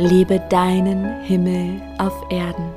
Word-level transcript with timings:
Lebe 0.00 0.38
deinen 0.48 1.22
Himmel 1.22 1.82
auf 1.98 2.14
Erden. 2.30 2.70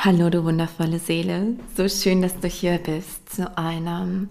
Hallo, 0.00 0.30
du 0.30 0.44
wundervolle 0.44 0.98
Seele. 0.98 1.56
So 1.76 1.90
schön, 1.90 2.22
dass 2.22 2.40
du 2.40 2.48
hier 2.48 2.78
bist 2.78 3.34
zu 3.34 3.58
einem 3.58 4.30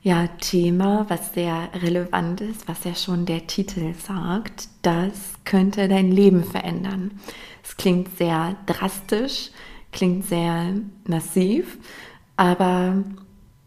ja, 0.00 0.28
Thema, 0.40 1.06
was 1.08 1.34
sehr 1.34 1.70
relevant 1.82 2.40
ist, 2.40 2.68
was 2.68 2.84
ja 2.84 2.94
schon 2.94 3.26
der 3.26 3.48
Titel 3.48 3.94
sagt. 3.94 4.68
Das 4.82 5.32
könnte 5.44 5.88
dein 5.88 6.12
Leben 6.12 6.44
verändern. 6.44 7.18
Es 7.64 7.76
klingt 7.76 8.16
sehr 8.16 8.54
drastisch, 8.66 9.50
klingt 9.90 10.24
sehr 10.24 10.74
massiv, 11.04 11.78
aber 12.36 13.02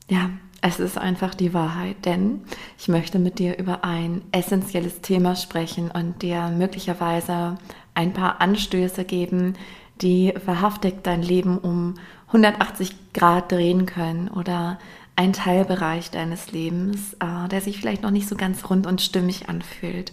ja, 0.09 0.29
es 0.61 0.79
ist 0.79 0.97
einfach 0.97 1.35
die 1.35 1.53
Wahrheit, 1.53 2.05
denn 2.05 2.41
ich 2.77 2.87
möchte 2.87 3.19
mit 3.19 3.39
dir 3.39 3.57
über 3.57 3.83
ein 3.83 4.21
essentielles 4.31 5.01
Thema 5.01 5.35
sprechen 5.35 5.91
und 5.91 6.21
dir 6.21 6.49
möglicherweise 6.49 7.57
ein 7.93 8.13
paar 8.13 8.41
Anstöße 8.41 9.05
geben, 9.05 9.55
die 10.01 10.33
wahrhaftig 10.45 11.03
dein 11.03 11.21
Leben 11.21 11.57
um 11.57 11.95
180 12.27 13.13
Grad 13.13 13.51
drehen 13.51 13.85
können 13.85 14.27
oder 14.27 14.79
ein 15.15 15.33
Teilbereich 15.33 16.11
deines 16.11 16.51
Lebens, 16.51 17.13
äh, 17.13 17.47
der 17.49 17.61
sich 17.61 17.79
vielleicht 17.79 18.03
noch 18.03 18.11
nicht 18.11 18.27
so 18.27 18.35
ganz 18.35 18.69
rund 18.69 18.85
und 18.85 19.01
stimmig 19.01 19.49
anfühlt. 19.49 20.11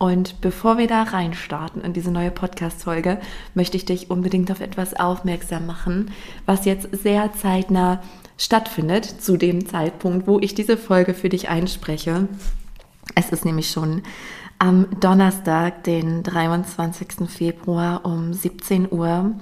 Und 0.00 0.40
bevor 0.40 0.78
wir 0.78 0.86
da 0.86 1.02
reinstarten 1.02 1.82
in 1.82 1.92
diese 1.92 2.10
neue 2.10 2.30
Podcast-Folge, 2.30 3.20
möchte 3.52 3.76
ich 3.76 3.84
dich 3.84 4.10
unbedingt 4.10 4.50
auf 4.50 4.62
etwas 4.62 4.98
aufmerksam 4.98 5.66
machen, 5.66 6.10
was 6.46 6.64
jetzt 6.64 6.88
sehr 7.02 7.34
zeitnah 7.34 8.02
stattfindet, 8.38 9.04
zu 9.04 9.36
dem 9.36 9.68
Zeitpunkt, 9.68 10.26
wo 10.26 10.38
ich 10.40 10.54
diese 10.54 10.78
Folge 10.78 11.12
für 11.12 11.28
dich 11.28 11.50
einspreche. 11.50 12.28
Es 13.14 13.28
ist 13.28 13.44
nämlich 13.44 13.70
schon 13.70 14.02
am 14.58 14.86
Donnerstag, 15.00 15.84
den 15.84 16.22
23. 16.22 17.28
Februar 17.28 18.06
um 18.06 18.32
17 18.32 18.90
Uhr. 18.90 19.32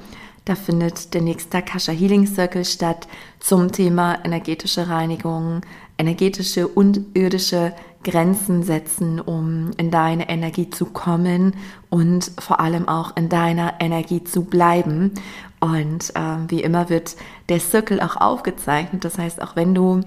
Da 0.44 0.56
findet 0.56 1.14
der 1.14 1.20
nächste 1.20 1.58
Akasha 1.58 1.92
Healing 1.92 2.26
Circle 2.26 2.64
statt 2.64 3.06
zum 3.38 3.70
Thema 3.70 4.18
energetische 4.24 4.88
Reinigung, 4.88 5.60
energetische 5.98 6.66
und 6.66 7.00
irdische 7.14 7.74
Grenzen 8.04 8.62
setzen, 8.62 9.20
um 9.20 9.72
in 9.76 9.90
deine 9.90 10.28
Energie 10.28 10.70
zu 10.70 10.86
kommen 10.86 11.56
und 11.90 12.30
vor 12.38 12.60
allem 12.60 12.88
auch 12.88 13.16
in 13.16 13.28
deiner 13.28 13.74
Energie 13.80 14.22
zu 14.24 14.44
bleiben. 14.44 15.12
Und 15.60 16.14
äh, 16.14 16.36
wie 16.48 16.62
immer 16.62 16.88
wird 16.88 17.16
der 17.48 17.60
Circle 17.60 18.00
auch 18.00 18.16
aufgezeichnet. 18.16 19.04
Das 19.04 19.18
heißt, 19.18 19.42
auch 19.42 19.56
wenn 19.56 19.74
du 19.74 20.02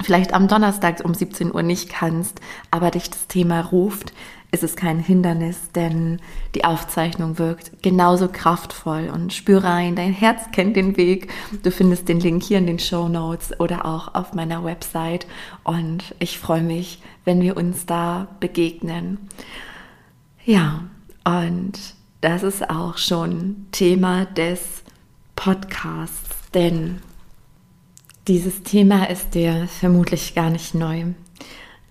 vielleicht 0.00 0.32
am 0.32 0.48
Donnerstag 0.48 1.04
um 1.04 1.14
17 1.14 1.52
Uhr 1.52 1.62
nicht 1.62 1.90
kannst, 1.90 2.40
aber 2.70 2.90
dich 2.90 3.10
das 3.10 3.26
Thema 3.26 3.60
ruft, 3.60 4.12
ist 4.50 4.62
es 4.62 4.76
kein 4.76 4.98
Hindernis, 4.98 5.70
denn 5.74 6.20
die 6.54 6.64
Aufzeichnung 6.64 7.38
wirkt 7.38 7.82
genauso 7.82 8.28
kraftvoll 8.28 9.10
und 9.12 9.32
spür 9.32 9.62
rein, 9.62 9.94
dein 9.94 10.12
Herz 10.12 10.50
kennt 10.52 10.76
den 10.76 10.96
Weg. 10.96 11.30
Du 11.62 11.70
findest 11.70 12.08
den 12.08 12.20
Link 12.20 12.42
hier 12.42 12.58
in 12.58 12.66
den 12.66 12.78
Show 12.78 13.08
Notes 13.08 13.58
oder 13.60 13.84
auch 13.84 14.14
auf 14.14 14.32
meiner 14.32 14.64
Website 14.64 15.26
und 15.64 16.14
ich 16.18 16.38
freue 16.38 16.62
mich, 16.62 17.02
wenn 17.24 17.42
wir 17.42 17.56
uns 17.56 17.84
da 17.84 18.28
begegnen. 18.40 19.18
Ja, 20.44 20.84
und 21.24 21.78
das 22.22 22.42
ist 22.42 22.70
auch 22.70 22.96
schon 22.96 23.66
Thema 23.70 24.24
des 24.24 24.82
Podcasts, 25.36 26.50
denn 26.54 27.00
dieses 28.26 28.62
Thema 28.62 29.10
ist 29.10 29.34
dir 29.34 29.68
vermutlich 29.68 30.34
gar 30.34 30.50
nicht 30.50 30.74
neu. 30.74 31.04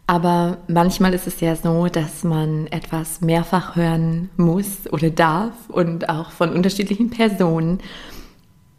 Aber 0.09 0.59
manchmal 0.69 1.13
ist 1.13 1.27
es 1.27 1.41
ja 1.41 1.57
so, 1.57 1.87
dass 1.87 2.23
man 2.23 2.67
etwas 2.67 3.19
mehrfach 3.19 3.75
hören 3.75 4.29
muss 4.37 4.91
oder 4.91 5.09
darf 5.09 5.53
und 5.67 6.07
auch 6.07 6.31
von 6.31 6.53
unterschiedlichen 6.53 7.09
Personen, 7.09 7.81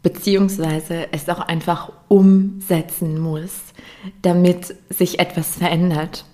beziehungsweise 0.01 1.07
es 1.11 1.29
auch 1.29 1.41
einfach 1.41 1.91
umsetzen 2.07 3.19
muss, 3.19 3.59
damit 4.23 4.75
sich 4.89 5.19
etwas 5.19 5.57
verändert. 5.57 6.25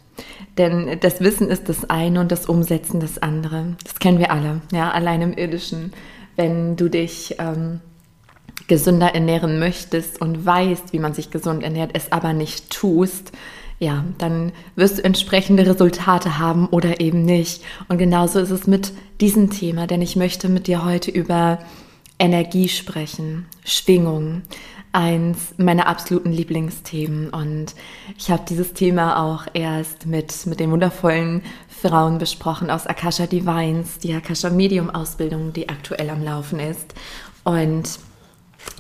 Denn 0.58 0.98
das 1.02 1.20
Wissen 1.20 1.50
ist 1.50 1.68
das 1.68 1.90
eine 1.90 2.22
und 2.22 2.32
das 2.32 2.46
Umsetzen 2.46 3.02
das 3.02 3.18
andere. 3.18 3.76
Das 3.84 4.00
kennen 4.00 4.20
wir 4.20 4.32
alle, 4.32 4.62
ja, 4.72 4.92
allein 4.92 5.22
im 5.22 5.34
irdischen. 5.34 5.92
Wenn 6.38 6.78
du 6.78 6.88
dich 6.88 7.36
ähm, 7.40 7.82
gesünder 8.68 9.14
ernähren 9.14 9.60
möchtest 9.60 10.22
und 10.22 10.46
weißt, 10.46 10.94
wie 10.94 11.00
man 11.00 11.14
sich 11.14 11.32
gesund 11.32 11.64
ernährt, 11.64 11.92
es 11.94 12.14
aber 12.14 12.32
nicht 12.32 12.70
tust, 12.70 13.34
ja, 13.80 14.06
dann 14.18 14.52
wirst 14.76 15.00
du 15.00 15.04
entsprechende 15.04 15.66
Resultate 15.66 16.40
haben 16.40 16.68
oder 16.68 17.00
eben 17.02 17.24
nicht. 17.24 17.64
Und 17.88 17.98
genauso 17.98 18.40
ist 18.40 18.52
es 18.52 18.68
mit 18.68 18.94
diesem 19.22 19.50
Thema, 19.50 19.88
denn 19.88 20.02
ich 20.02 20.16
möchte 20.16 20.50
mit 20.50 20.68
dir 20.68 20.86
heute 20.86 21.12
über 21.12 21.60
Energie 22.18 22.70
sprechen, 22.70 23.46
Schwingung, 23.66 24.44
eins 24.94 25.54
meiner 25.58 25.88
absoluten 25.88 26.32
Lieblingsthemen. 26.32 27.30
Und 27.30 27.76
ich 28.18 28.32
habe 28.32 28.44
dieses 28.48 28.74
Thema 28.74 29.22
auch 29.22 29.46
erst 29.54 30.06
mit, 30.06 30.46
mit 30.46 30.62
den 30.62 30.72
wundervollen 30.72 31.42
Frauen 31.68 32.18
besprochen 32.18 32.70
aus 32.70 32.88
Akasha 32.88 33.28
Divines, 33.28 34.00
die 34.00 34.14
Akasha 34.14 34.50
Medium 34.50 34.90
Ausbildung, 34.90 35.52
die 35.52 35.68
aktuell 35.68 36.10
am 36.10 36.24
Laufen 36.24 36.60
ist. 36.60 36.94
Und 37.44 38.00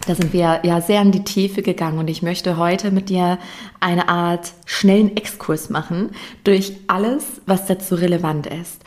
da 0.07 0.13
sind 0.13 0.33
wir 0.33 0.61
ja 0.63 0.81
sehr 0.81 1.01
in 1.01 1.11
die 1.11 1.23
Tiefe 1.23 1.61
gegangen 1.61 1.97
und 1.97 2.09
ich 2.09 2.21
möchte 2.21 2.57
heute 2.57 2.91
mit 2.91 3.09
dir 3.09 3.39
eine 3.79 4.07
Art 4.07 4.53
schnellen 4.65 5.17
Exkurs 5.17 5.69
machen 5.69 6.11
durch 6.43 6.73
alles, 6.87 7.41
was 7.45 7.65
dazu 7.65 7.95
relevant 7.95 8.47
ist, 8.47 8.83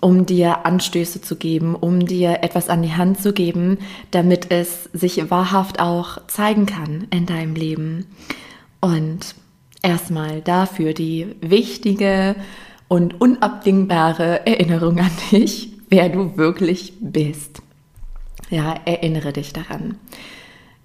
um 0.00 0.24
dir 0.24 0.64
Anstöße 0.64 1.20
zu 1.20 1.36
geben, 1.36 1.74
um 1.74 2.06
dir 2.06 2.42
etwas 2.42 2.68
an 2.68 2.82
die 2.82 2.94
Hand 2.94 3.20
zu 3.20 3.32
geben, 3.32 3.78
damit 4.10 4.50
es 4.50 4.88
sich 4.92 5.30
wahrhaft 5.30 5.78
auch 5.78 6.26
zeigen 6.26 6.66
kann 6.66 7.06
in 7.10 7.26
deinem 7.26 7.54
Leben. 7.54 8.06
Und 8.80 9.34
erstmal 9.82 10.40
dafür 10.40 10.94
die 10.94 11.36
wichtige 11.40 12.34
und 12.88 13.20
unabdingbare 13.20 14.46
Erinnerung 14.46 14.98
an 15.00 15.10
dich, 15.30 15.72
wer 15.88 16.08
du 16.08 16.36
wirklich 16.36 16.94
bist. 17.00 17.62
Ja, 18.48 18.74
erinnere 18.84 19.32
dich 19.32 19.52
daran. 19.52 19.96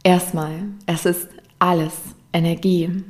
Erstmal, 0.04 0.64
es 0.86 1.06
ist 1.06 1.30
alles 1.60 1.94
Energie. 2.34 3.04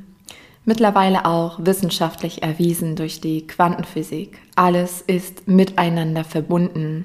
Mittlerweile 0.64 1.24
auch 1.24 1.58
wissenschaftlich 1.64 2.42
erwiesen 2.42 2.96
durch 2.96 3.20
die 3.20 3.46
Quantenphysik. 3.46 4.38
Alles 4.54 5.00
ist 5.00 5.48
miteinander 5.48 6.24
verbunden. 6.24 7.04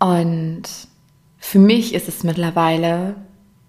Und 0.00 0.62
für 1.38 1.58
mich 1.58 1.94
ist 1.94 2.08
es 2.08 2.24
mittlerweile 2.24 3.14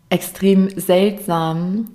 extrem 0.10 0.70
seltsam, 0.80 1.90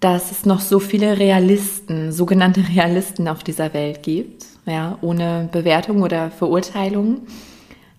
dass 0.00 0.30
es 0.30 0.44
noch 0.44 0.60
so 0.60 0.78
viele 0.78 1.18
Realisten, 1.18 2.12
sogenannte 2.12 2.68
Realisten 2.74 3.28
auf 3.28 3.42
dieser 3.42 3.72
Welt 3.72 4.02
gibt, 4.02 4.46
ja, 4.66 4.98
ohne 5.00 5.48
Bewertung 5.50 6.02
oder 6.02 6.30
Verurteilung. 6.30 7.22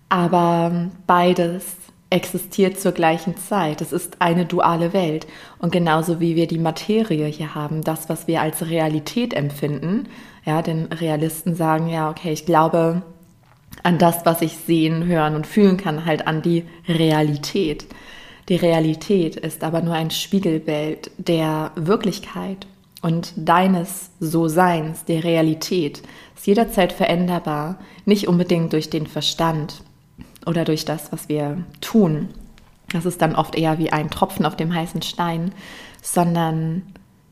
Aber 0.08 0.90
beides 1.06 1.64
existiert 2.10 2.80
zur 2.80 2.92
gleichen 2.92 3.36
Zeit. 3.36 3.80
Es 3.80 3.92
ist 3.92 4.20
eine 4.20 4.46
duale 4.46 4.92
Welt. 4.92 5.26
Und 5.58 5.72
genauso 5.72 6.20
wie 6.20 6.36
wir 6.36 6.46
die 6.46 6.58
Materie 6.58 7.26
hier 7.26 7.54
haben, 7.54 7.82
das, 7.82 8.08
was 8.08 8.26
wir 8.26 8.40
als 8.40 8.66
Realität 8.66 9.34
empfinden, 9.34 10.08
ja, 10.44 10.62
denn 10.62 10.86
Realisten 10.86 11.54
sagen 11.54 11.88
ja, 11.88 12.10
okay, 12.10 12.32
ich 12.32 12.46
glaube 12.46 13.02
an 13.82 13.98
das, 13.98 14.24
was 14.24 14.42
ich 14.42 14.56
sehen, 14.56 15.04
hören 15.06 15.34
und 15.34 15.46
fühlen 15.46 15.76
kann, 15.76 16.04
halt 16.04 16.26
an 16.26 16.42
die 16.42 16.64
Realität. 16.88 17.86
Die 18.48 18.56
Realität 18.56 19.36
ist 19.36 19.62
aber 19.62 19.82
nur 19.82 19.94
ein 19.94 20.10
Spiegelbild 20.10 21.10
der 21.18 21.72
Wirklichkeit 21.76 22.66
und 23.02 23.32
deines 23.36 24.10
So-Seins, 24.20 25.04
der 25.04 25.22
Realität, 25.22 26.02
ist 26.34 26.46
jederzeit 26.46 26.92
veränderbar, 26.92 27.78
nicht 28.06 28.26
unbedingt 28.26 28.72
durch 28.72 28.90
den 28.90 29.06
Verstand, 29.06 29.82
oder 30.48 30.64
durch 30.64 30.84
das, 30.84 31.12
was 31.12 31.28
wir 31.28 31.62
tun. 31.80 32.30
Das 32.90 33.04
ist 33.04 33.20
dann 33.20 33.36
oft 33.36 33.54
eher 33.54 33.78
wie 33.78 33.92
ein 33.92 34.10
Tropfen 34.10 34.46
auf 34.46 34.56
dem 34.56 34.74
heißen 34.74 35.02
Stein, 35.02 35.52
sondern 36.02 36.82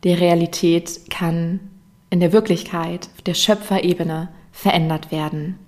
Die 0.05 0.13
Realität 0.13 1.11
kann 1.11 1.59
in 2.11 2.21
der 2.21 2.33
Wirklichkeit, 2.33 3.09
auf 3.17 3.23
der 3.23 3.35
Schöpferebene 3.35 4.29
verändert 4.53 5.11
werden. 5.11 5.59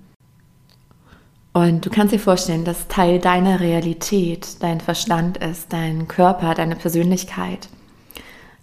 Und 1.52 1.84
du 1.84 1.90
kannst 1.90 2.14
dir 2.14 2.20
vorstellen, 2.20 2.64
dass 2.64 2.86
Teil 2.86 3.18
deiner 3.18 3.58
Realität 3.58 4.62
dein 4.62 4.80
Verstand 4.80 5.38
ist, 5.38 5.72
dein 5.72 6.06
Körper, 6.06 6.54
deine 6.54 6.76
Persönlichkeit. 6.76 7.68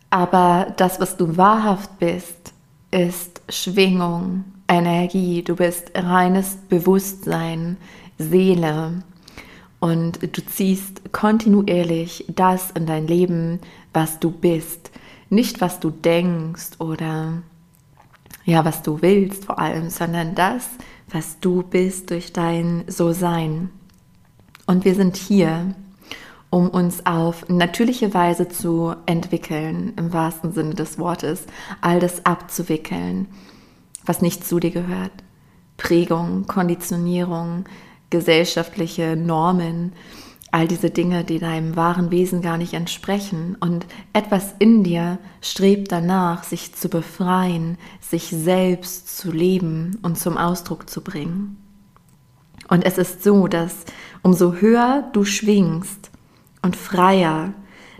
Aber 0.09 0.73
das, 0.77 1.01
was 1.01 1.17
du 1.17 1.35
wahrhaft 1.35 1.99
bist, 1.99 2.53
ist 2.91 3.41
Schwingung, 3.49 4.45
Energie. 4.69 5.43
Du 5.43 5.57
bist 5.57 5.91
reines 5.93 6.55
Bewusstsein, 6.69 7.75
Seele. 8.17 9.03
Und 9.79 10.19
du 10.21 10.45
ziehst 10.45 11.12
kontinuierlich 11.12 12.25
das 12.27 12.71
in 12.71 12.85
dein 12.85 13.07
Leben, 13.07 13.59
was 13.94 14.19
du 14.19 14.31
bist. 14.31 14.91
Nicht, 15.29 15.62
was 15.62 15.79
du 15.79 15.89
denkst 15.89 16.79
oder 16.79 17.44
ja, 18.45 18.63
was 18.63 18.83
du 18.83 19.01
willst 19.01 19.45
vor 19.45 19.59
allem, 19.59 19.89
sondern 19.89 20.35
das, 20.35 20.69
was 21.12 21.39
du 21.39 21.63
bist 21.63 22.12
durch 22.12 22.31
dein 22.31 22.83
So-Sein. 22.88 23.69
Und 24.68 24.85
wir 24.85 24.95
sind 24.95 25.18
hier, 25.18 25.75
um 26.50 26.69
uns 26.69 27.06
auf 27.06 27.50
natürliche 27.50 28.13
Weise 28.13 28.47
zu 28.47 28.95
entwickeln, 29.06 29.94
im 29.97 30.13
wahrsten 30.13 30.53
Sinne 30.53 30.75
des 30.75 30.97
Wortes, 30.97 31.45
all 31.81 32.00
das 32.00 32.25
abzuwickeln, 32.25 33.27
was 34.06 34.21
nicht 34.21 34.45
zu 34.45 34.59
dir 34.59 34.71
gehört. 34.71 35.11
Prägung, 35.77 36.45
Konditionierung, 36.47 37.65
gesellschaftliche 38.10 39.16
Normen, 39.16 39.94
all 40.52 40.68
diese 40.68 40.90
Dinge, 40.90 41.25
die 41.25 41.40
deinem 41.40 41.75
wahren 41.75 42.12
Wesen 42.12 42.42
gar 42.42 42.57
nicht 42.57 42.74
entsprechen. 42.74 43.57
Und 43.60 43.86
etwas 44.13 44.56
in 44.60 44.84
dir 44.84 45.19
strebt 45.42 45.92
danach, 45.92 46.44
sich 46.44 46.74
zu 46.74 46.88
befreien, 46.88 47.78
sich 48.00 48.30
selbst 48.30 49.18
zu 49.18 49.31
leben 49.31 50.00
und 50.02 50.18
zum 50.18 50.38
Ausdruck 50.38 50.90
zu 50.90 51.02
bringen. 51.02 51.57
Und 52.69 52.86
es 52.86 52.98
ist 52.98 53.22
so, 53.22 53.48
dass 53.48 53.84
umso 54.24 54.54
höher 54.54 55.10
du 55.13 55.25
schwingst 55.25 56.10
und 56.62 56.75
freier, 56.75 57.54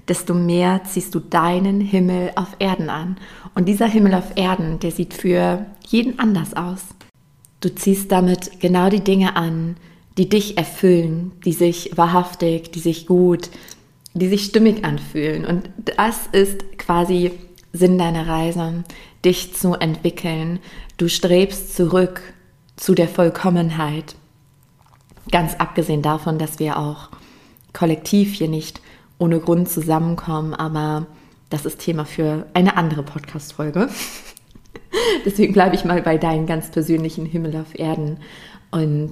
desto 0.08 0.34
mehr 0.34 0.82
ziehst 0.86 1.14
du 1.14 1.20
deinen 1.20 1.82
Himmel 1.82 2.32
auf 2.36 2.56
Erden 2.60 2.90
an. 2.90 3.18
Und 3.54 3.66
dieser 3.66 3.88
Himmel 3.88 4.14
auf 4.14 4.38
Erden, 4.38 4.80
der 4.80 4.92
sieht 4.92 5.14
für 5.14 5.66
jeden 5.86 6.20
anders 6.20 6.54
aus. 6.54 6.84
Du 7.60 7.74
ziehst 7.74 8.12
damit 8.12 8.60
genau 8.60 8.90
die 8.90 9.04
Dinge 9.04 9.36
an, 9.36 9.76
die 10.18 10.30
dich 10.30 10.58
erfüllen, 10.58 11.34
die 11.44 11.54
sich 11.54 11.92
wahrhaftig, 11.96 12.72
die 12.72 12.80
sich 12.80 13.06
gut, 13.06 13.50
die 14.14 14.30
sich 14.30 14.46
stimmig 14.46 14.86
anfühlen. 14.86 15.46
Und 15.46 15.70
das 15.98 16.28
ist 16.32 16.78
quasi 16.78 17.32
Sinn 17.74 17.98
deiner 17.98 18.28
Reise, 18.28 18.86
dich 19.26 19.54
zu 19.54 19.74
entwickeln. 19.74 20.60
Du 20.98 21.10
strebst 21.10 21.76
zurück 21.76 22.22
zu 22.78 22.96
der 22.96 23.10
Vollkommenheit. 23.10 24.16
Ganz 25.32 25.56
abgesehen 25.56 26.02
davon, 26.02 26.38
dass 26.38 26.60
wir 26.60 26.78
auch 26.78 27.10
kollektiv 27.74 28.34
hier 28.34 28.48
nicht 28.48 28.82
ohne 29.18 29.40
Grund 29.40 29.70
zusammenkommen, 29.70 30.54
aber 30.54 31.08
das 31.50 31.66
ist 31.66 31.80
Thema 31.80 32.06
für 32.06 32.46
eine 32.54 32.78
andere 32.78 33.04
Podcast-Folge. 33.04 33.90
Deswegen 35.26 35.54
bleibe 35.54 35.76
ich 35.76 35.84
mal 35.84 36.02
bei 36.02 36.18
deinem 36.18 36.46
ganz 36.46 36.72
persönlichen 36.72 37.26
Himmel 37.26 37.56
auf 37.58 37.78
Erden 37.78 38.18
und 38.72 39.12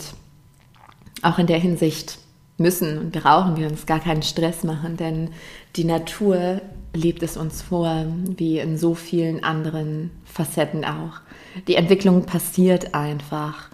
auch 1.23 1.39
in 1.39 1.47
der 1.47 1.59
Hinsicht 1.59 2.19
müssen 2.57 2.97
und 2.97 3.11
brauchen 3.11 3.57
wir 3.57 3.67
uns 3.67 3.85
gar 3.85 3.99
keinen 3.99 4.23
Stress 4.23 4.63
machen, 4.63 4.97
denn 4.97 5.29
die 5.75 5.85
Natur 5.85 6.61
lebt 6.93 7.23
es 7.23 7.37
uns 7.37 7.61
vor, 7.61 8.05
wie 8.37 8.59
in 8.59 8.77
so 8.77 8.93
vielen 8.93 9.43
anderen 9.43 10.11
Facetten 10.25 10.85
auch. 10.85 11.21
Die 11.67 11.75
Entwicklung 11.75 12.25
passiert 12.25 12.93
einfach. 12.93 13.69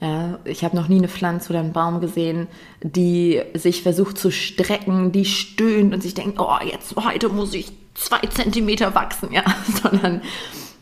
Ja, 0.00 0.40
ich 0.44 0.64
habe 0.64 0.74
noch 0.74 0.88
nie 0.88 0.96
eine 0.96 1.08
Pflanze 1.08 1.50
oder 1.50 1.60
einen 1.60 1.72
Baum 1.72 2.00
gesehen, 2.00 2.48
die 2.82 3.40
sich 3.54 3.82
versucht 3.82 4.18
zu 4.18 4.32
strecken, 4.32 5.12
die 5.12 5.24
stöhnt 5.24 5.94
und 5.94 6.02
sich 6.02 6.14
denkt, 6.14 6.40
oh, 6.40 6.56
jetzt 6.64 6.96
heute 6.96 7.28
muss 7.28 7.54
ich 7.54 7.70
zwei 7.94 8.18
Zentimeter 8.28 8.94
wachsen, 8.94 9.30
ja, 9.32 9.44
sondern 9.82 10.22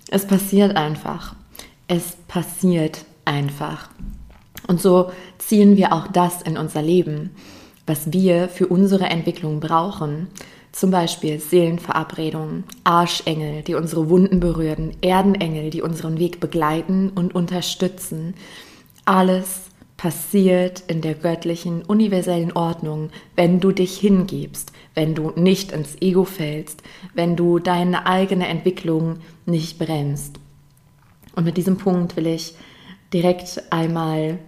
es 0.08 0.26
passiert 0.26 0.76
einfach. 0.76 1.34
Es 1.86 2.16
passiert 2.28 3.04
einfach. 3.24 3.90
Und 4.70 4.80
so 4.80 5.10
ziehen 5.38 5.76
wir 5.76 5.92
auch 5.92 6.06
das 6.06 6.42
in 6.42 6.56
unser 6.56 6.80
Leben, 6.80 7.30
was 7.88 8.12
wir 8.12 8.48
für 8.48 8.68
unsere 8.68 9.06
Entwicklung 9.06 9.58
brauchen. 9.58 10.28
Zum 10.70 10.92
Beispiel 10.92 11.40
Seelenverabredungen, 11.40 12.62
Arschengel, 12.84 13.62
die 13.62 13.74
unsere 13.74 14.08
Wunden 14.08 14.38
berühren, 14.38 14.92
Erdenengel, 15.00 15.70
die 15.70 15.82
unseren 15.82 16.20
Weg 16.20 16.38
begleiten 16.38 17.10
und 17.12 17.34
unterstützen. 17.34 18.34
Alles 19.04 19.62
passiert 19.96 20.84
in 20.86 21.00
der 21.00 21.14
göttlichen, 21.14 21.82
universellen 21.82 22.52
Ordnung, 22.52 23.10
wenn 23.34 23.58
du 23.58 23.72
dich 23.72 23.98
hingibst, 23.98 24.70
wenn 24.94 25.16
du 25.16 25.32
nicht 25.34 25.72
ins 25.72 26.00
Ego 26.00 26.22
fällst, 26.22 26.84
wenn 27.12 27.34
du 27.34 27.58
deine 27.58 28.06
eigene 28.06 28.46
Entwicklung 28.46 29.16
nicht 29.46 29.80
bremst. 29.80 30.38
Und 31.34 31.42
mit 31.42 31.56
diesem 31.56 31.76
Punkt 31.76 32.14
will 32.14 32.28
ich 32.28 32.54
direkt 33.12 33.64
einmal 33.70 34.38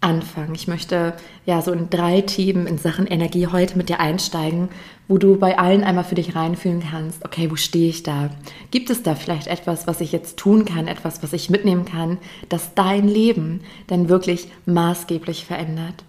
anfangen. 0.00 0.54
Ich 0.54 0.68
möchte 0.68 1.14
ja 1.44 1.60
so 1.60 1.72
in 1.72 1.90
drei 1.90 2.20
Themen 2.20 2.66
in 2.66 2.78
Sachen 2.78 3.06
Energie 3.06 3.48
heute 3.48 3.76
mit 3.76 3.88
dir 3.88 3.98
einsteigen, 3.98 4.68
wo 5.08 5.18
du 5.18 5.36
bei 5.36 5.58
allen 5.58 5.82
einmal 5.82 6.04
für 6.04 6.14
dich 6.14 6.36
reinfühlen 6.36 6.82
kannst, 6.88 7.24
okay, 7.24 7.50
wo 7.50 7.56
stehe 7.56 7.88
ich 7.88 8.02
da? 8.02 8.30
Gibt 8.70 8.90
es 8.90 9.02
da 9.02 9.14
vielleicht 9.14 9.48
etwas, 9.48 9.86
was 9.86 10.00
ich 10.00 10.12
jetzt 10.12 10.36
tun 10.36 10.64
kann, 10.64 10.86
etwas, 10.86 11.22
was 11.22 11.32
ich 11.32 11.50
mitnehmen 11.50 11.84
kann, 11.84 12.18
das 12.48 12.74
dein 12.74 13.08
Leben 13.08 13.60
dann 13.88 14.08
wirklich 14.08 14.48
maßgeblich 14.66 15.46
verändert? 15.46 16.04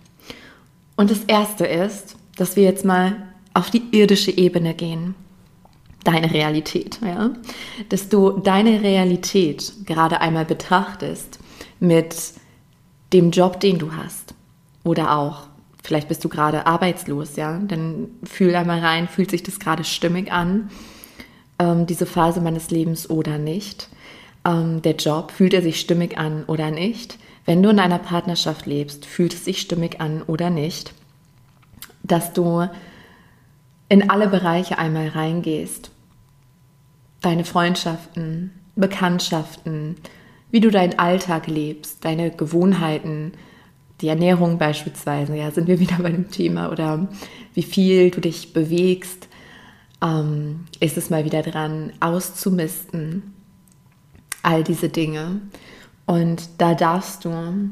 Und 0.95 1.09
das 1.09 1.23
Erste 1.23 1.65
ist, 1.65 2.17
dass 2.35 2.55
wir 2.55 2.63
jetzt 2.63 2.85
mal 2.85 3.15
auf 3.53 3.71
die 3.71 3.83
irdische 3.91 4.31
Ebene 4.31 4.73
gehen. 4.73 5.15
Deine 6.03 6.31
Realität, 6.31 6.99
ja? 7.01 7.31
Dass 7.89 8.09
du 8.09 8.31
deine 8.31 8.83
Realität 8.83 9.73
gerade 9.85 10.21
einmal 10.21 10.45
betrachtest 10.45 11.39
mit 11.79 12.15
dem 13.13 13.31
Job, 13.31 13.59
den 13.59 13.79
du 13.79 13.93
hast. 13.93 14.33
Oder 14.83 15.17
auch, 15.17 15.47
vielleicht 15.83 16.07
bist 16.07 16.23
du 16.23 16.29
gerade 16.29 16.65
arbeitslos, 16.65 17.35
ja, 17.35 17.57
dann 17.59 18.09
fühl 18.23 18.55
einmal 18.55 18.79
rein, 18.79 19.07
fühlt 19.07 19.31
sich 19.31 19.43
das 19.43 19.59
gerade 19.59 19.83
stimmig 19.83 20.31
an, 20.31 20.69
ähm, 21.59 21.85
diese 21.85 22.05
Phase 22.05 22.41
meines 22.41 22.71
Lebens 22.71 23.09
oder 23.09 23.37
nicht. 23.37 23.89
Ähm, 24.45 24.81
der 24.81 24.95
Job, 24.95 25.31
fühlt 25.31 25.53
er 25.53 25.61
sich 25.61 25.79
stimmig 25.79 26.17
an 26.17 26.43
oder 26.45 26.71
nicht? 26.71 27.17
Wenn 27.45 27.63
du 27.63 27.69
in 27.69 27.79
einer 27.79 27.99
Partnerschaft 27.99 28.65
lebst, 28.65 29.05
fühlt 29.05 29.33
es 29.33 29.45
sich 29.45 29.59
stimmig 29.59 29.99
an 29.99 30.21
oder 30.21 30.49
nicht? 30.49 30.93
Dass 32.03 32.33
du 32.33 32.67
in 33.89 34.09
alle 34.09 34.27
Bereiche 34.27 34.77
einmal 34.77 35.09
reingehst. 35.09 35.91
Deine 37.21 37.43
Freundschaften, 37.43 38.51
Bekanntschaften, 38.75 39.97
wie 40.51 40.59
du 40.59 40.71
deinen 40.71 40.97
Alltag 40.97 41.47
lebst, 41.47 42.03
deine 42.05 42.31
Gewohnheiten, 42.31 43.33
die 44.01 44.07
Ernährung 44.07 44.57
beispielsweise, 44.57 45.35
ja, 45.35 45.51
sind 45.51 45.67
wir 45.67 45.79
wieder 45.79 45.97
bei 45.97 46.11
dem 46.11 46.31
Thema, 46.31 46.71
oder 46.71 47.07
wie 47.53 47.63
viel 47.63 48.11
du 48.11 48.21
dich 48.21 48.53
bewegst, 48.53 49.27
ähm, 50.01 50.65
ist 50.79 50.97
es 50.97 51.09
mal 51.09 51.25
wieder 51.25 51.41
dran, 51.41 51.91
auszumisten, 51.99 53.33
all 54.41 54.63
diese 54.63 54.89
Dinge. 54.89 55.41
Und 56.05 56.49
da 56.57 56.73
darfst 56.73 57.25
du 57.25 57.69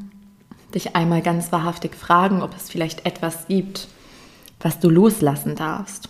dich 0.74 0.96
einmal 0.96 1.22
ganz 1.22 1.52
wahrhaftig 1.52 1.96
fragen, 1.96 2.42
ob 2.42 2.56
es 2.56 2.70
vielleicht 2.70 3.06
etwas 3.06 3.48
gibt, 3.48 3.88
was 4.60 4.80
du 4.80 4.90
loslassen 4.90 5.56
darfst. 5.56 6.10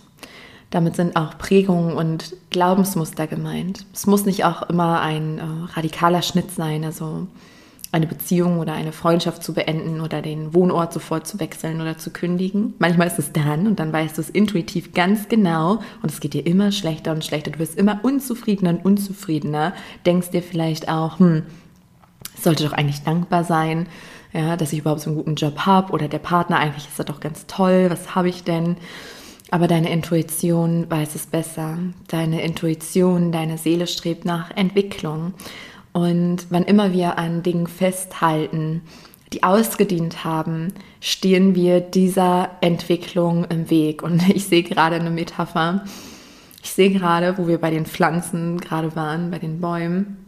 Damit 0.70 0.96
sind 0.96 1.16
auch 1.16 1.38
Prägungen 1.38 1.94
und 1.94 2.36
Glaubensmuster 2.50 3.26
gemeint. 3.26 3.86
Es 3.94 4.06
muss 4.06 4.26
nicht 4.26 4.44
auch 4.44 4.62
immer 4.68 5.00
ein 5.00 5.38
äh, 5.38 5.42
radikaler 5.74 6.22
Schnitt 6.22 6.50
sein, 6.50 6.84
also 6.84 7.26
eine 7.90 8.06
Beziehung 8.06 8.58
oder 8.58 8.74
eine 8.74 8.92
Freundschaft 8.92 9.42
zu 9.42 9.54
beenden 9.54 10.02
oder 10.02 10.20
den 10.20 10.52
Wohnort 10.52 10.92
sofort 10.92 11.26
zu 11.26 11.40
wechseln 11.40 11.80
oder 11.80 11.96
zu 11.96 12.10
kündigen. 12.10 12.74
Manchmal 12.78 13.06
ist 13.06 13.18
es 13.18 13.32
dran 13.32 13.66
und 13.66 13.80
dann 13.80 13.92
weißt 13.92 14.18
du 14.18 14.20
es 14.20 14.28
intuitiv 14.28 14.92
ganz 14.92 15.28
genau 15.28 15.80
und 16.02 16.10
es 16.10 16.20
geht 16.20 16.34
dir 16.34 16.46
immer 16.46 16.70
schlechter 16.70 17.12
und 17.12 17.24
schlechter. 17.24 17.50
Du 17.50 17.58
wirst 17.58 17.78
immer 17.78 18.00
unzufriedener 18.02 18.70
und 18.70 18.84
unzufriedener. 18.84 19.72
Denkst 20.04 20.30
dir 20.30 20.42
vielleicht 20.42 20.90
auch, 20.90 21.18
hm, 21.18 21.44
sollte 22.38 22.64
doch 22.64 22.74
eigentlich 22.74 23.02
dankbar 23.04 23.44
sein, 23.44 23.86
ja, 24.34 24.58
dass 24.58 24.74
ich 24.74 24.80
überhaupt 24.80 25.00
so 25.00 25.08
einen 25.08 25.16
guten 25.16 25.36
Job 25.36 25.60
habe 25.60 25.92
oder 25.92 26.08
der 26.08 26.18
Partner, 26.18 26.58
eigentlich 26.58 26.86
ist 26.88 26.98
er 26.98 27.06
doch 27.06 27.20
ganz 27.20 27.46
toll, 27.46 27.86
was 27.88 28.14
habe 28.14 28.28
ich 28.28 28.44
denn? 28.44 28.76
Aber 29.50 29.66
deine 29.66 29.90
Intuition 29.90 30.90
weiß 30.90 31.14
es 31.14 31.26
besser. 31.26 31.78
Deine 32.08 32.42
Intuition, 32.42 33.32
deine 33.32 33.56
Seele 33.56 33.86
strebt 33.86 34.24
nach 34.24 34.50
Entwicklung. 34.50 35.32
Und 35.92 36.46
wann 36.50 36.64
immer 36.64 36.92
wir 36.92 37.18
an 37.18 37.42
Dingen 37.42 37.66
festhalten, 37.66 38.82
die 39.32 39.42
ausgedient 39.42 40.24
haben, 40.24 40.72
stehen 41.00 41.54
wir 41.54 41.80
dieser 41.80 42.50
Entwicklung 42.60 43.44
im 43.46 43.70
Weg. 43.70 44.02
Und 44.02 44.28
ich 44.34 44.46
sehe 44.46 44.62
gerade 44.62 44.96
eine 44.96 45.10
Metapher. 45.10 45.84
ich 46.62 46.70
sehe 46.70 46.90
gerade, 46.90 47.38
wo 47.38 47.46
wir 47.46 47.58
bei 47.58 47.70
den 47.70 47.86
Pflanzen 47.86 48.60
gerade 48.60 48.94
waren, 48.96 49.30
bei 49.30 49.38
den 49.38 49.60
Bäumen, 49.60 50.18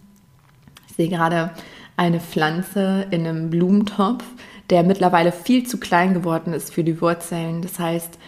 ich 0.89 0.97
sehe 0.97 1.09
gerade 1.09 1.51
eine 1.97 2.21
Pflanze 2.21 3.07
in 3.11 3.27
einem 3.27 3.51
Blumentopf, 3.51 4.25
der 4.71 4.83
mittlerweile 4.83 5.33
viel 5.33 5.67
zu 5.67 5.79
klein 5.79 6.15
geworden 6.15 6.55
ist 6.55 6.73
für 6.73 6.85
die 6.85 7.01
Wurzeln. 7.01 7.61
Das 7.61 7.79
heißt, 7.79 8.19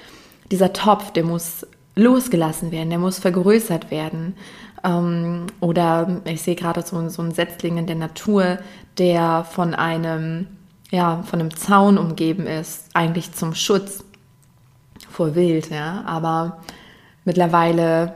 dieser 0.53 0.73
Topf, 0.73 1.11
der 1.11 1.25
muss 1.25 1.67
losgelassen 1.97 2.71
werden, 2.71 2.91
der 2.91 2.99
muss 2.99 3.19
vergrößert 3.19 3.91
werden. 3.91 4.37
Ähm, 4.85 5.47
oder 5.61 6.21
ich 6.25 6.43
sehe 6.43 6.55
gerade 6.55 6.83
so, 6.83 7.09
so 7.09 7.23
einen 7.23 7.33
Setzling 7.33 7.79
in 7.79 7.87
der 7.87 7.97
Natur, 7.97 8.59
der 8.99 9.45
von 9.45 9.75
einem, 9.75 10.47
ja, 10.91 11.23
von 11.23 11.41
einem 11.41 11.57
Zaun 11.57 11.99
umgeben 11.99 12.47
ist, 12.47 12.87
eigentlich 12.95 13.33
zum 13.33 13.55
Schutz 13.55 14.05
vor 15.11 15.35
Wild, 15.35 15.71
ja. 15.71 16.05
Aber 16.07 16.59
mittlerweile 17.25 18.15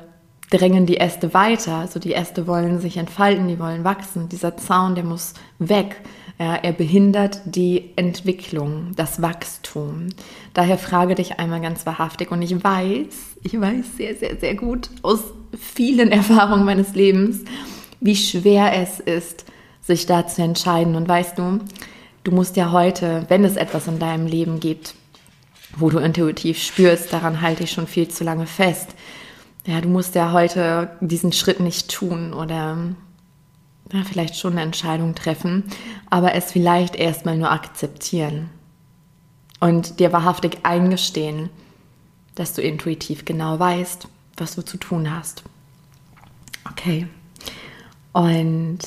drängen 0.50 0.86
die 0.86 0.98
Äste 0.98 1.34
weiter. 1.34 1.76
Also 1.76 1.98
die 1.98 2.14
Äste 2.14 2.46
wollen 2.46 2.80
sich 2.80 2.96
entfalten, 2.96 3.48
die 3.48 3.58
wollen 3.58 3.84
wachsen. 3.84 4.28
Dieser 4.28 4.56
Zaun, 4.56 4.94
der 4.94 5.04
muss 5.04 5.34
weg. 5.58 5.96
Ja, 6.38 6.54
er 6.54 6.72
behindert 6.72 7.40
die 7.46 7.92
Entwicklung, 7.96 8.92
das 8.94 9.22
Wachstum. 9.22 10.08
Daher 10.52 10.76
frage 10.76 11.14
dich 11.14 11.38
einmal 11.38 11.62
ganz 11.62 11.86
wahrhaftig 11.86 12.30
und 12.30 12.42
ich 12.42 12.62
weiß, 12.62 13.38
ich 13.42 13.58
weiß 13.58 13.96
sehr, 13.96 14.14
sehr, 14.16 14.36
sehr 14.36 14.54
gut 14.54 14.90
aus 15.00 15.20
vielen 15.58 16.12
Erfahrungen 16.12 16.66
meines 16.66 16.94
Lebens, 16.94 17.44
wie 18.00 18.16
schwer 18.16 18.74
es 18.74 19.00
ist, 19.00 19.46
sich 19.80 20.04
da 20.04 20.26
zu 20.26 20.42
entscheiden. 20.42 20.94
Und 20.94 21.08
weißt 21.08 21.38
du, 21.38 21.60
du 22.24 22.32
musst 22.32 22.56
ja 22.56 22.70
heute, 22.70 23.24
wenn 23.28 23.44
es 23.44 23.56
etwas 23.56 23.86
in 23.88 23.98
deinem 23.98 24.26
Leben 24.26 24.60
gibt, 24.60 24.94
wo 25.74 25.88
du 25.88 25.98
intuitiv 25.98 26.62
spürst, 26.62 27.14
daran 27.14 27.40
halte 27.40 27.64
ich 27.64 27.70
schon 27.70 27.86
viel 27.86 28.08
zu 28.08 28.24
lange 28.24 28.46
fest. 28.46 28.94
Ja, 29.66 29.80
du 29.80 29.88
musst 29.88 30.14
ja 30.14 30.32
heute 30.32 30.90
diesen 31.00 31.32
Schritt 31.32 31.60
nicht 31.60 31.90
tun 31.90 32.34
oder 32.34 32.76
ja, 33.92 34.02
vielleicht 34.04 34.36
schon 34.36 34.52
eine 34.52 34.62
Entscheidung 34.62 35.14
treffen, 35.14 35.64
aber 36.10 36.34
es 36.34 36.52
vielleicht 36.52 36.96
erstmal 36.96 37.36
nur 37.36 37.50
akzeptieren 37.50 38.50
und 39.60 40.00
dir 40.00 40.12
wahrhaftig 40.12 40.58
eingestehen, 40.64 41.50
dass 42.34 42.52
du 42.52 42.62
intuitiv 42.62 43.24
genau 43.24 43.58
weißt, 43.58 44.08
was 44.36 44.54
du 44.56 44.62
zu 44.62 44.76
tun 44.76 45.14
hast. 45.14 45.42
Okay. 46.70 47.06
Und 48.12 48.78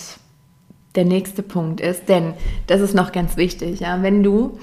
der 0.95 1.05
nächste 1.05 1.43
Punkt 1.43 1.81
ist, 1.81 2.09
denn 2.09 2.33
das 2.67 2.81
ist 2.81 2.93
noch 2.93 3.11
ganz 3.11 3.37
wichtig, 3.37 3.79
ja, 3.79 4.01
wenn 4.01 4.23
du 4.23 4.59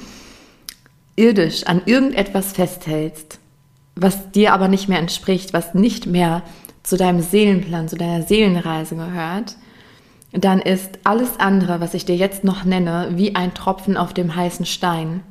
irdisch 1.16 1.64
an 1.64 1.82
irgendetwas 1.86 2.52
festhältst, 2.52 3.38
was 3.94 4.30
dir 4.32 4.52
aber 4.52 4.68
nicht 4.68 4.88
mehr 4.88 4.98
entspricht, 4.98 5.52
was 5.52 5.74
nicht 5.74 6.06
mehr 6.06 6.42
zu 6.82 6.96
deinem 6.96 7.22
Seelenplan, 7.22 7.88
zu 7.88 7.96
deiner 7.96 8.22
Seelenreise 8.22 8.96
gehört, 8.96 9.56
dann 10.44 10.60
ist 10.60 10.98
alles 11.04 11.38
andere, 11.38 11.80
was 11.80 11.94
ich 11.94 12.04
dir 12.04 12.16
jetzt 12.16 12.44
noch 12.44 12.64
nenne, 12.64 13.08
wie 13.12 13.34
ein 13.34 13.54
Tropfen 13.54 13.96
auf 13.96 14.12
dem 14.12 14.34
heißen 14.34 14.66
Stein. 14.66 15.22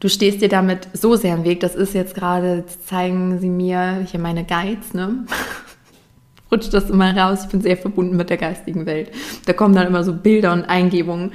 Du 0.00 0.08
stehst 0.08 0.42
dir 0.42 0.48
damit 0.48 0.88
so 0.92 1.14
sehr 1.14 1.34
im 1.34 1.44
Weg, 1.44 1.60
das 1.60 1.74
ist 1.74 1.94
jetzt 1.94 2.14
gerade, 2.14 2.64
zeigen 2.86 3.38
sie 3.38 3.48
mir 3.48 4.04
hier 4.10 4.20
meine 4.20 4.44
Guides, 4.44 4.94
ne? 4.94 5.24
Rutscht 6.50 6.74
das 6.74 6.90
immer 6.90 7.16
raus, 7.16 7.44
ich 7.44 7.50
bin 7.50 7.62
sehr 7.62 7.76
verbunden 7.76 8.16
mit 8.16 8.28
der 8.28 8.36
geistigen 8.36 8.84
Welt. 8.84 9.10
Da 9.46 9.52
kommen 9.52 9.74
dann 9.74 9.86
immer 9.86 10.04
so 10.04 10.12
Bilder 10.12 10.52
und 10.52 10.64
Eingebungen. 10.64 11.32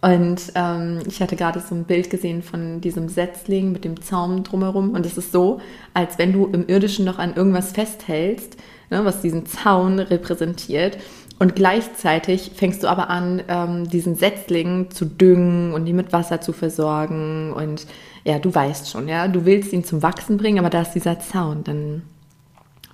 Und 0.00 0.52
ähm, 0.54 1.00
ich 1.06 1.20
hatte 1.20 1.36
gerade 1.36 1.60
so 1.60 1.74
ein 1.74 1.84
Bild 1.84 2.08
gesehen 2.08 2.42
von 2.42 2.80
diesem 2.80 3.08
Setzling 3.08 3.72
mit 3.72 3.84
dem 3.84 4.00
Zaum 4.00 4.44
drumherum. 4.44 4.90
Und 4.90 5.04
es 5.04 5.18
ist 5.18 5.32
so, 5.32 5.60
als 5.92 6.16
wenn 6.16 6.32
du 6.32 6.46
im 6.46 6.68
Irdischen 6.68 7.04
noch 7.04 7.18
an 7.18 7.34
irgendwas 7.34 7.72
festhältst, 7.72 8.56
ne, 8.90 9.04
was 9.04 9.20
diesen 9.20 9.46
Zaun 9.46 9.98
repräsentiert. 9.98 10.96
Und 11.38 11.54
gleichzeitig 11.54 12.52
fängst 12.54 12.82
du 12.82 12.88
aber 12.88 13.10
an, 13.10 13.42
ähm, 13.48 13.88
diesen 13.88 14.14
Setzling 14.14 14.90
zu 14.90 15.04
düngen 15.04 15.74
und 15.74 15.86
ihn 15.86 15.96
mit 15.96 16.12
Wasser 16.12 16.40
zu 16.40 16.52
versorgen. 16.52 17.52
Und 17.52 17.86
ja, 18.24 18.38
du 18.38 18.54
weißt 18.54 18.90
schon, 18.90 19.06
ja, 19.06 19.28
du 19.28 19.44
willst 19.44 19.72
ihn 19.72 19.84
zum 19.84 20.02
Wachsen 20.02 20.38
bringen, 20.38 20.58
aber 20.58 20.70
da 20.70 20.80
ist 20.80 20.92
dieser 20.92 21.20
Zaun, 21.20 21.62
dann 21.64 22.02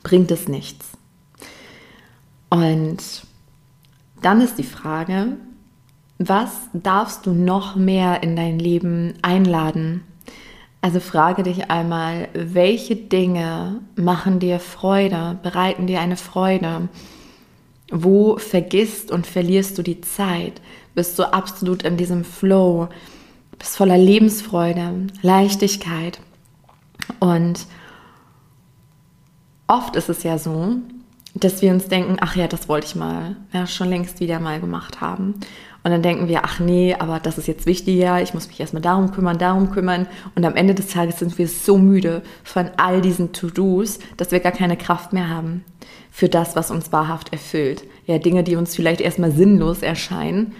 bringt 0.03 0.31
es 0.33 0.49
nichts. 0.49 0.91
Und 2.51 2.99
dann 4.23 4.41
ist 4.41 4.59
die 4.59 4.65
Frage, 4.65 5.37
was 6.19 6.51
darfst 6.73 7.27
du 7.27 7.33
noch 7.33 7.77
mehr 7.77 8.23
in 8.23 8.37
dein 8.37 8.59
Leben 8.59 9.15
einladen? 9.23 10.03
Also 10.81 10.99
frage 10.99 11.45
dich 11.45 11.71
einmal, 11.71 12.29
welche 12.35 12.97
Dinge 12.97 13.81
machen 13.95 14.41
dir 14.41 14.59
Freude, 14.59 15.39
bereiten 15.43 15.87
dir 15.87 16.01
eine 16.01 16.17
Freude? 16.17 16.89
Wo 17.95 18.39
vergisst 18.39 19.11
und 19.11 19.27
verlierst 19.27 19.77
du 19.77 19.83
die 19.83 20.01
Zeit? 20.01 20.63
Bist 20.95 21.19
du 21.19 21.31
absolut 21.31 21.83
in 21.83 21.99
diesem 21.99 22.25
Flow? 22.25 22.89
Bist 23.59 23.77
voller 23.77 23.99
Lebensfreude, 23.99 25.09
Leichtigkeit. 25.21 26.19
Und 27.21 27.67
oft 29.67 29.95
ist 29.95 30.09
es 30.09 30.23
ja 30.23 30.39
so, 30.39 30.77
dass 31.35 31.61
wir 31.61 31.71
uns 31.71 31.89
denken, 31.89 32.17
ach 32.21 32.35
ja, 32.35 32.49
das 32.49 32.67
wollte 32.67 32.87
ich 32.87 32.95
mal, 32.95 33.37
ja, 33.53 33.67
schon 33.67 33.91
längst 33.91 34.21
wieder 34.21 34.41
mal 34.41 34.59
gemacht 34.59 35.03
haben. 35.03 35.35
Und 35.85 35.91
dann 35.91 36.03
denken 36.03 36.29
wir, 36.29 36.45
ach 36.45 36.61
nee, 36.61 36.95
aber 36.97 37.19
das 37.19 37.39
ist 37.39 37.49
jetzt 37.49 37.67
wichtiger, 37.67 38.23
ich 38.23 38.35
muss 38.35 38.47
mich 38.47 38.61
erstmal 38.61 38.83
darum 38.83 39.11
kümmern, 39.11 39.39
darum 39.39 39.73
kümmern. 39.73 40.07
Und 40.37 40.45
am 40.45 40.55
Ende 40.55 40.75
des 40.75 40.89
Tages 40.89 41.19
sind 41.19 41.39
wir 41.39 41.49
so 41.49 41.77
müde 41.77 42.23
von 42.45 42.71
all 42.77 43.01
diesen 43.01 43.33
To-Dos, 43.33 43.99
dass 44.17 44.31
wir 44.31 44.41
gar 44.41 44.53
keine 44.53 44.77
Kraft 44.77 45.12
mehr 45.12 45.29
haben 45.29 45.65
für 46.11 46.29
das, 46.29 46.55
was 46.55 46.71
uns 46.71 46.93
wahrhaft 46.93 47.33
erfüllt. 47.33 47.85
Ja, 48.07 48.19
Dinge, 48.19 48.45
die 48.45 48.57
uns 48.57 48.77
vielleicht 48.77 49.01
erstmal 49.01 49.33
sinnlos 49.33 49.83
erscheinen. 49.83 50.53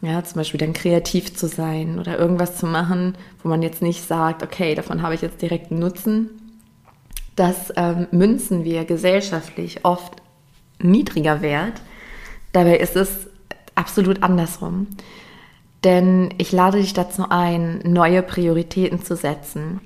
Ja, 0.00 0.22
zum 0.22 0.36
Beispiel 0.36 0.58
dann 0.58 0.72
kreativ 0.72 1.34
zu 1.34 1.48
sein 1.48 1.98
oder 1.98 2.18
irgendwas 2.18 2.56
zu 2.56 2.66
machen, 2.66 3.14
wo 3.42 3.48
man 3.48 3.62
jetzt 3.62 3.82
nicht 3.82 4.06
sagt, 4.06 4.42
okay, 4.42 4.74
davon 4.74 5.02
habe 5.02 5.14
ich 5.14 5.22
jetzt 5.22 5.42
direkten 5.42 5.78
Nutzen. 5.78 6.28
Das 7.36 7.72
ähm, 7.76 8.08
münzen 8.10 8.64
wir 8.64 8.84
gesellschaftlich 8.84 9.84
oft 9.84 10.20
niedriger 10.80 11.40
wert. 11.40 11.80
Dabei 12.52 12.76
ist 12.76 12.96
es 12.96 13.28
absolut 13.74 14.22
andersrum. 14.22 14.88
Denn 15.84 16.32
ich 16.38 16.52
lade 16.52 16.78
dich 16.78 16.92
dazu 16.92 17.26
ein, 17.28 17.80
neue 17.84 18.22
Prioritäten 18.22 19.02
zu 19.02 19.16
setzen 19.16 19.80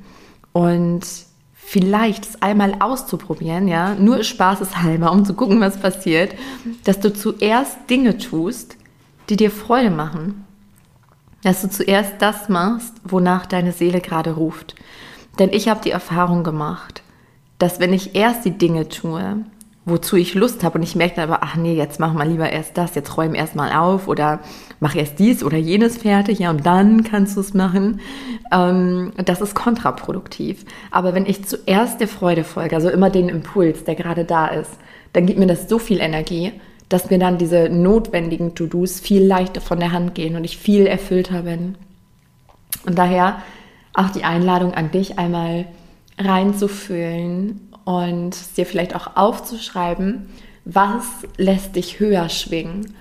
und 0.52 1.07
vielleicht 1.55 2.25
es 2.25 2.43
einmal 2.43 2.76
auszuprobieren, 2.81 3.66
ja, 3.66 3.95
nur 3.95 4.23
spaßeshalber, 4.23 5.11
um 5.11 5.25
zu 5.25 5.35
gucken, 5.35 5.61
was 5.61 5.81
passiert, 5.81 6.35
dass 6.85 7.00
du 7.00 7.12
zuerst 7.12 7.90
Dinge 7.90 8.19
tust, 8.19 8.76
die 9.28 9.37
dir 9.37 9.50
Freude 9.50 9.90
machen. 9.90 10.45
Dass 11.43 11.62
du 11.62 11.71
zuerst 11.71 12.14
das 12.21 12.49
machst, 12.49 12.95
wonach 13.05 13.47
deine 13.47 13.73
Seele 13.73 14.00
gerade 14.00 14.33
ruft. 14.33 14.75
Denn 15.38 15.52
ich 15.52 15.69
habe 15.69 15.81
die 15.83 15.90
Erfahrung 15.90 16.45
gemacht, 16.45 17.02
dass 17.59 17.81
wenn 17.81 17.93
ich 17.93 18.14
erst 18.14 18.45
die 18.45 18.57
Dinge 18.57 18.88
tue, 18.88 19.45
wozu 19.87 20.16
ich 20.16 20.35
Lust 20.35 20.64
habe 20.64 20.78
und 20.78 20.83
ich 20.83 20.97
merke 20.97 21.16
dann 21.16 21.31
aber, 21.31 21.45
ach 21.45 21.55
nee, 21.55 21.75
jetzt 21.75 22.00
mach 22.00 22.12
mal 22.12 22.28
lieber 22.28 22.50
erst 22.50 22.76
das, 22.76 22.97
jetzt 22.97 23.16
räum 23.16 23.37
erst 23.37 23.55
mal 23.55 23.73
auf 23.73 24.09
oder 24.09 24.40
mach 24.81 24.97
erst 24.97 25.21
dies 25.21 25.45
oder 25.45 25.57
jenes 25.57 25.99
fertig, 25.99 26.40
ja, 26.40 26.50
und 26.50 26.66
dann 26.66 27.05
kannst 27.05 27.37
du 27.37 27.40
es 27.40 27.55
machen. 27.55 28.00
Ähm, 28.52 29.12
das 29.25 29.40
ist 29.40 29.55
kontraproduktiv. 29.55 30.64
Aber 30.90 31.14
wenn 31.14 31.25
ich 31.25 31.47
zuerst 31.47 32.00
der 32.00 32.09
Freude 32.09 32.43
folge, 32.43 32.75
also 32.75 32.90
immer 32.90 33.11
den 33.11 33.28
Impuls, 33.28 33.85
der 33.85 33.95
gerade 33.95 34.25
da 34.25 34.49
ist, 34.49 34.73
dann 35.12 35.25
gibt 35.25 35.38
mir 35.38 35.47
das 35.47 35.69
so 35.69 35.78
viel 35.78 36.00
Energie, 36.00 36.52
dass 36.88 37.09
mir 37.09 37.21
dann 37.21 37.38
diese 37.38 37.69
notwendigen 37.69 38.57
To-Dos 38.57 38.99
viel 38.99 39.25
leichter 39.25 39.61
von 39.61 39.78
der 39.78 39.93
Hand 39.93 40.16
gehen 40.16 40.35
und 40.35 40.43
ich 40.43 40.59
viel 40.59 40.87
erfüllter 40.87 41.43
bin. 41.43 41.76
Und 42.85 42.99
daher 42.99 43.40
auch 43.95 44.11
die 44.11 44.25
Einladung 44.25 44.75
an 44.75 44.90
dich 44.90 45.19
einmal 45.19 45.66
reinzufühlen 46.19 47.65
und 47.87 48.37
dir 48.57 48.66
vielleicht 48.66 48.95
auch 48.97 49.16
aufzuschreiben, 49.16 50.28
was 50.64 51.05
lässt 51.37 51.76
dich 51.76 52.00
höher 52.00 52.28
schwingen. 52.28 52.95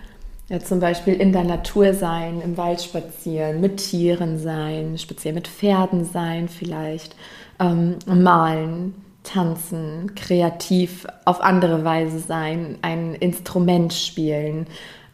Ja, 0.48 0.60
zum 0.60 0.80
Beispiel 0.80 1.16
in 1.16 1.34
der 1.34 1.44
Natur 1.44 1.96
sein, 1.96 2.40
im 2.40 2.56
Wald 2.56 2.80
spazieren, 2.80 3.62
mit 3.62 3.78
Tieren 3.78 4.38
sein, 4.38 5.00
speziell 5.00 5.34
mit 5.34 5.48
Pferden 5.48 6.06
sein 6.06 6.48
vielleicht, 6.50 7.16
ähm, 7.60 7.96
malen, 8.06 8.94
tanzen, 9.24 10.14
kreativ 10.14 11.08
auf 11.26 11.42
andere 11.42 11.84
Weise 11.84 12.20
sein, 12.20 12.78
ein 12.84 13.16
Instrument 13.16 13.92
spielen, 13.92 14.68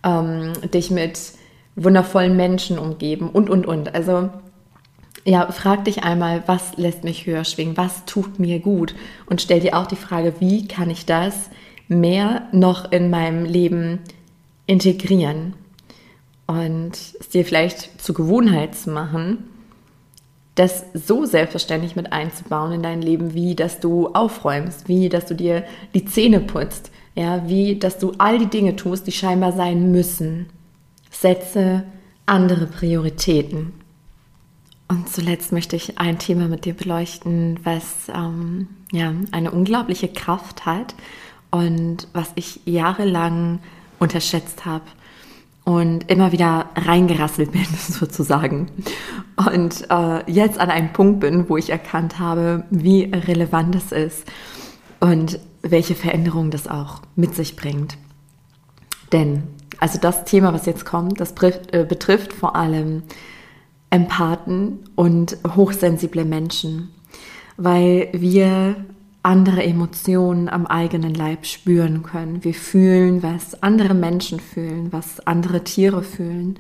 ähm, 0.04 0.52
dich 0.74 0.92
mit 0.92 1.18
wundervollen 1.78 2.36
Menschen 2.36 2.78
umgeben 2.78 3.30
und, 3.30 3.50
und, 3.50 3.66
und. 3.66 3.96
Also 3.96 4.30
ja, 5.26 5.52
frag 5.52 5.86
dich 5.86 6.04
einmal, 6.04 6.44
was 6.48 6.78
lässt 6.78 7.04
mich 7.04 7.26
höher 7.26 7.44
schwingen, 7.44 7.78
was 7.78 8.06
tut 8.06 8.40
mir 8.40 8.60
gut 8.60 8.96
und 9.28 9.42
stell 9.42 9.60
dir 9.60 9.78
auch 9.78 9.88
die 9.88 9.96
Frage, 9.96 10.36
wie 10.40 10.68
kann 10.68 10.90
ich 10.90 11.06
das 11.06 11.50
mehr 11.88 12.48
noch 12.52 12.92
in 12.92 13.10
meinem 13.10 13.46
Leben 13.46 14.00
integrieren 14.66 15.54
und 16.48 16.94
es 17.20 17.30
dir 17.30 17.46
vielleicht 17.46 18.02
zur 18.02 18.16
Gewohnheit 18.16 18.76
zu 18.76 18.90
machen, 18.90 19.46
das 20.56 20.86
so 20.94 21.26
selbstverständlich 21.26 21.96
mit 21.96 22.12
einzubauen 22.12 22.74
in 22.74 22.84
dein 22.84 23.02
Leben, 23.02 23.34
wie 23.34 23.56
dass 23.56 23.80
du 23.80 24.10
aufräumst, 24.10 24.88
wie 24.88 25.10
dass 25.10 25.26
du 25.26 25.36
dir 25.36 25.64
die 25.94 26.06
Zähne 26.06 26.40
putzt, 26.40 26.92
ja, 27.16 27.48
wie 27.48 27.80
dass 27.80 28.00
du 28.00 28.14
all 28.18 28.38
die 28.38 28.50
Dinge 28.50 28.76
tust, 28.76 29.08
die 29.08 29.12
scheinbar 29.12 29.54
sein 29.54 29.92
müssen. 29.92 30.48
Setze 31.10 31.84
andere 32.26 32.68
Prioritäten. 32.68 33.74
Und 34.92 35.08
zuletzt 35.08 35.54
möchte 35.54 35.78
ich 35.78 36.00
ein 36.00 36.20
Thema 36.20 36.50
mit 36.50 36.66
dir 36.66 36.74
beleuchten, 36.74 37.62
was 37.64 38.10
ähm, 38.14 38.68
ja 38.92 39.14
eine 39.32 39.52
unglaubliche 39.52 40.10
Kraft 40.10 40.66
hat 40.66 40.96
und 41.50 42.10
was 42.12 42.34
ich 42.36 42.60
jahrelang 42.66 43.60
unterschätzt 44.00 44.66
habe 44.66 44.84
und 45.64 46.12
immer 46.12 46.34
wieder 46.34 46.72
reingerasselt 46.76 47.54
bin, 47.54 47.64
sozusagen. 47.78 48.68
Und 49.38 49.90
äh, 49.90 50.30
jetzt 50.30 50.60
an 50.60 50.70
einem 50.70 50.92
Punkt 50.92 51.22
bin, 51.22 51.48
wo 51.48 51.56
ich 51.56 51.70
erkannt 51.70 52.20
habe, 52.20 52.66
wie 52.70 53.04
relevant 53.04 53.74
es 53.76 53.94
ist 53.94 54.30
und 55.00 55.40
welche 55.62 55.96
Veränderung 55.96 56.52
das 56.52 56.68
auch 56.68 57.02
mit 57.16 57.34
sich 57.34 57.56
bringt. 57.56 57.98
Denn, 59.14 59.44
also 59.80 60.00
das 60.02 60.26
Thema, 60.26 60.52
was 60.52 60.66
jetzt 60.66 60.84
kommt, 60.84 61.22
das 61.22 61.32
äh, 61.32 61.86
betrifft 61.86 62.34
vor 62.34 62.58
allem 62.58 63.04
Empathen 63.92 64.80
und 64.96 65.38
hochsensible 65.56 66.24
Menschen, 66.24 66.90
weil 67.58 68.08
wir 68.14 68.78
andere 69.22 69.64
Emotionen 69.64 70.50
am 70.50 70.66
eigenen 70.66 71.14
Leib 71.14 71.46
spüren 71.46 72.02
können. 72.02 72.44
Wir 72.44 72.54
fühlen, 72.54 73.22
was 73.22 73.62
andere 73.62 73.94
Menschen 73.94 74.40
fühlen, 74.40 74.88
was 74.92 75.20
andere 75.28 75.64
Tiere 75.64 76.04
fühlen. 76.04 76.58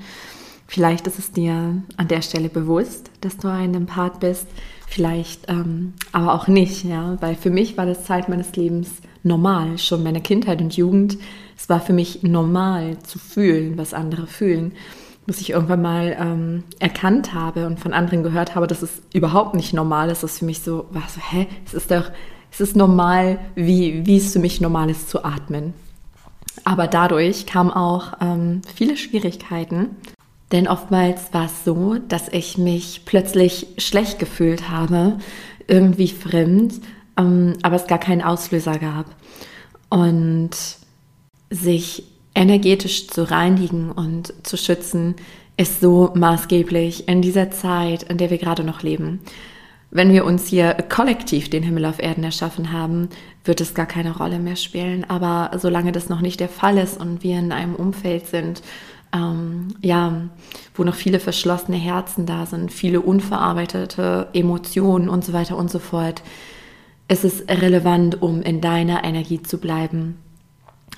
Vielleicht 0.67 1.07
ist 1.07 1.19
es 1.19 1.31
dir 1.31 1.81
an 1.97 2.07
der 2.09 2.21
Stelle 2.21 2.49
bewusst, 2.49 3.09
dass 3.21 3.37
du 3.37 3.47
ein 3.47 3.73
Empath 3.73 4.19
bist, 4.19 4.47
vielleicht 4.87 5.49
ähm, 5.49 5.93
aber 6.11 6.33
auch 6.33 6.47
nicht, 6.47 6.83
ja, 6.83 7.17
weil 7.21 7.35
für 7.35 7.49
mich 7.49 7.77
war 7.77 7.85
das 7.85 8.05
Zeit 8.05 8.29
meines 8.29 8.55
Lebens 8.55 8.89
normal, 9.23 9.77
schon 9.77 10.03
meine 10.03 10.21
Kindheit 10.21 10.61
und 10.61 10.75
Jugend. 10.75 11.17
Es 11.57 11.69
war 11.69 11.79
für 11.79 11.93
mich 11.93 12.23
normal 12.23 12.99
zu 13.03 13.19
fühlen, 13.19 13.77
was 13.77 13.93
andere 13.93 14.27
fühlen 14.27 14.73
bis 15.25 15.41
ich 15.41 15.51
irgendwann 15.51 15.81
mal 15.81 16.17
ähm, 16.19 16.63
erkannt 16.79 17.33
habe 17.33 17.67
und 17.67 17.79
von 17.79 17.93
anderen 17.93 18.23
gehört 18.23 18.55
habe, 18.55 18.67
dass 18.67 18.81
es 18.81 19.01
überhaupt 19.13 19.55
nicht 19.55 19.73
normal 19.73 20.09
ist, 20.09 20.23
das 20.23 20.39
für 20.39 20.45
mich 20.45 20.61
so 20.61 20.87
war 20.91 21.03
so, 21.07 21.21
hä, 21.21 21.47
es 21.65 21.73
ist 21.73 21.91
doch 21.91 22.11
es 22.51 22.59
ist 22.59 22.75
normal, 22.75 23.39
wie, 23.55 24.05
wie 24.05 24.17
es 24.17 24.33
für 24.33 24.39
mich 24.39 24.59
normal 24.59 24.89
ist 24.89 25.09
zu 25.09 25.23
atmen. 25.23 25.73
Aber 26.65 26.87
dadurch 26.87 27.45
kamen 27.45 27.71
auch 27.71 28.13
ähm, 28.19 28.61
viele 28.75 28.97
Schwierigkeiten. 28.97 29.95
Denn 30.51 30.67
oftmals 30.67 31.33
war 31.33 31.45
es 31.45 31.63
so, 31.63 31.95
dass 31.95 32.27
ich 32.27 32.57
mich 32.57 33.03
plötzlich 33.05 33.67
schlecht 33.77 34.19
gefühlt 34.19 34.69
habe, 34.69 35.17
irgendwie 35.67 36.09
fremd, 36.09 36.81
ähm, 37.17 37.53
aber 37.61 37.77
es 37.77 37.87
gar 37.87 37.99
keinen 37.99 38.21
Auslöser 38.21 38.77
gab. 38.77 39.05
Und 39.89 40.51
sich 41.49 42.03
energetisch 42.35 43.07
zu 43.07 43.29
reinigen 43.29 43.91
und 43.91 44.33
zu 44.43 44.57
schützen, 44.57 45.15
ist 45.57 45.81
so 45.81 46.11
maßgeblich 46.15 47.07
in 47.07 47.21
dieser 47.21 47.51
Zeit, 47.51 48.03
in 48.03 48.17
der 48.17 48.29
wir 48.29 48.37
gerade 48.37 48.63
noch 48.63 48.81
leben 48.83 49.19
wenn 49.91 50.13
wir 50.13 50.25
uns 50.25 50.47
hier 50.47 50.73
kollektiv 50.89 51.49
den 51.49 51.63
Himmel 51.63 51.85
auf 51.85 52.01
Erden 52.01 52.23
erschaffen 52.23 52.71
haben, 52.71 53.09
wird 53.43 53.59
es 53.59 53.73
gar 53.73 53.85
keine 53.85 54.15
Rolle 54.15 54.39
mehr 54.39 54.55
spielen. 54.55 55.05
Aber 55.07 55.51
solange 55.59 55.91
das 55.91 56.09
noch 56.09 56.21
nicht 56.21 56.39
der 56.39 56.49
Fall 56.49 56.77
ist 56.77 56.99
und 56.99 57.23
wir 57.23 57.37
in 57.37 57.51
einem 57.51 57.75
Umfeld 57.75 58.27
sind, 58.27 58.63
ähm, 59.13 59.75
ja, 59.81 60.29
wo 60.73 60.85
noch 60.85 60.95
viele 60.95 61.19
verschlossene 61.19 61.75
Herzen 61.75 62.25
da 62.25 62.45
sind, 62.45 62.71
viele 62.71 63.01
unverarbeitete 63.01 64.29
Emotionen 64.31 65.09
und 65.09 65.25
so 65.25 65.33
weiter 65.33 65.57
und 65.57 65.69
so 65.69 65.79
fort, 65.79 66.23
ist 67.09 67.25
es 67.25 67.43
relevant, 67.49 68.21
um 68.21 68.41
in 68.41 68.61
deiner 68.61 69.03
Energie 69.03 69.43
zu 69.43 69.57
bleiben. 69.57 70.17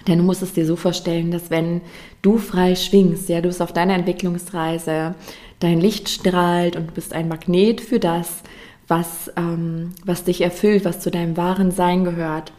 Denn 0.07 0.17
du 0.17 0.23
musst 0.23 0.41
es 0.41 0.53
dir 0.53 0.65
so 0.65 0.75
vorstellen, 0.75 1.31
dass 1.31 1.49
wenn 1.49 1.81
du 2.21 2.37
frei 2.37 2.75
schwingst, 2.75 3.29
ja, 3.29 3.41
du 3.41 3.47
bist 3.47 3.61
auf 3.61 3.73
deiner 3.73 3.95
Entwicklungsreise, 3.95 5.15
dein 5.59 5.79
Licht 5.79 6.09
strahlt 6.09 6.75
und 6.75 6.87
du 6.87 6.93
bist 6.93 7.13
ein 7.13 7.27
Magnet 7.27 7.79
für 7.81 7.99
das, 7.99 8.43
was, 8.87 9.31
ähm, 9.37 9.91
was 10.05 10.25
dich 10.25 10.41
erfüllt, 10.41 10.83
was 10.83 10.99
zu 10.99 11.09
deinem 11.09 11.37
wahren 11.37 11.71
Sein 11.71 12.03
gehört. 12.03 12.51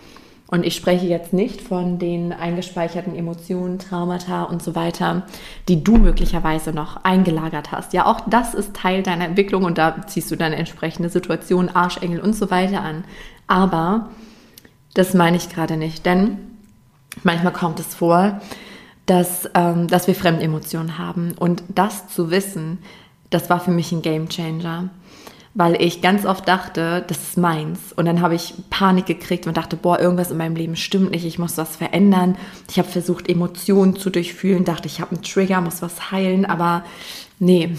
Und 0.47 0.65
ich 0.65 0.77
spreche 0.77 1.07
jetzt 1.07 1.33
nicht 1.33 1.61
von 1.61 1.99
den 1.99 2.33
eingespeicherten 2.33 3.17
Emotionen, 3.17 3.79
Traumata 3.79 4.45
und 4.45 4.63
so 4.63 4.75
weiter, 4.75 5.27
die 5.69 5.83
du 5.83 5.97
möglicherweise 5.97 6.73
noch 6.73 7.03
eingelagert 7.03 7.73
hast. 7.73 7.93
Ja, 7.93 8.07
auch 8.07 8.21
das 8.29 8.55
ist 8.55 8.75
Teil 8.75 9.03
deiner 9.03 9.25
Entwicklung 9.25 9.65
und 9.65 9.79
da 9.79 10.07
ziehst 10.07 10.31
du 10.31 10.37
deine 10.37 10.57
entsprechende 10.57 11.09
Situation, 11.09 11.71
Arschengel 11.71 12.21
und 12.21 12.35
so 12.35 12.51
weiter 12.51 12.83
an. 12.83 13.05
Aber 13.47 14.11
das 14.93 15.15
meine 15.15 15.37
ich 15.37 15.49
gerade 15.49 15.77
nicht, 15.77 16.07
denn 16.07 16.54
manchmal 17.23 17.53
kommt 17.53 17.81
es 17.81 17.95
vor, 17.95 18.41
dass, 19.07 19.49
ähm, 19.55 19.89
dass 19.89 20.07
wir 20.07 20.15
Fremdemotionen 20.15 20.99
haben. 20.99 21.33
Und 21.39 21.63
das 21.69 22.09
zu 22.09 22.31
wissen, 22.31 22.79
das 23.31 23.51
war 23.51 23.61
für 23.61 23.71
mich 23.71 23.93
ein 23.93 24.03
Game 24.03 24.29
Changer 24.29 24.91
weil 25.55 25.81
ich 25.81 26.03
ganz 26.03 26.27
oft 26.27 26.49
dachte, 26.49 27.05
das 27.07 27.19
ist 27.19 27.39
meins. 27.39 27.93
Und 27.93 28.07
dann 28.07 28.21
habe 28.21 28.35
ich 28.35 28.55
Panik 28.71 29.07
gekriegt 29.07 29.47
und 29.47 29.57
dachte, 29.57 29.77
boah, 29.77 30.01
irgendwas 30.01 30.33
in 30.33 30.37
meinem 30.37 30.57
Leben 30.57 30.75
stimmt 30.75 31.13
nicht, 31.13 31.25
ich 31.25 31.39
muss 31.39 31.57
was 31.57 31.77
verändern. 31.77 32.37
Ich 32.69 32.79
habe 32.79 32.89
versucht, 32.89 33.29
Emotionen 33.29 33.97
zu 33.97 34.11
durchfühlen, 34.11 34.65
dachte, 34.65 34.89
ich 34.89 35.01
habe 35.01 35.13
einen 35.13 35.23
Trigger, 35.23 35.61
muss 35.61 35.81
was 35.81 36.11
heilen, 36.11 36.45
aber 36.45 36.85
nee, 37.39 37.71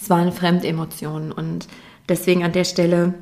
es 0.00 0.08
war 0.08 0.18
eine 0.18 0.32
Fremdemotion. 0.32 1.30
Und 1.30 1.68
deswegen 2.08 2.42
an 2.42 2.52
der 2.52 2.64
Stelle 2.64 3.12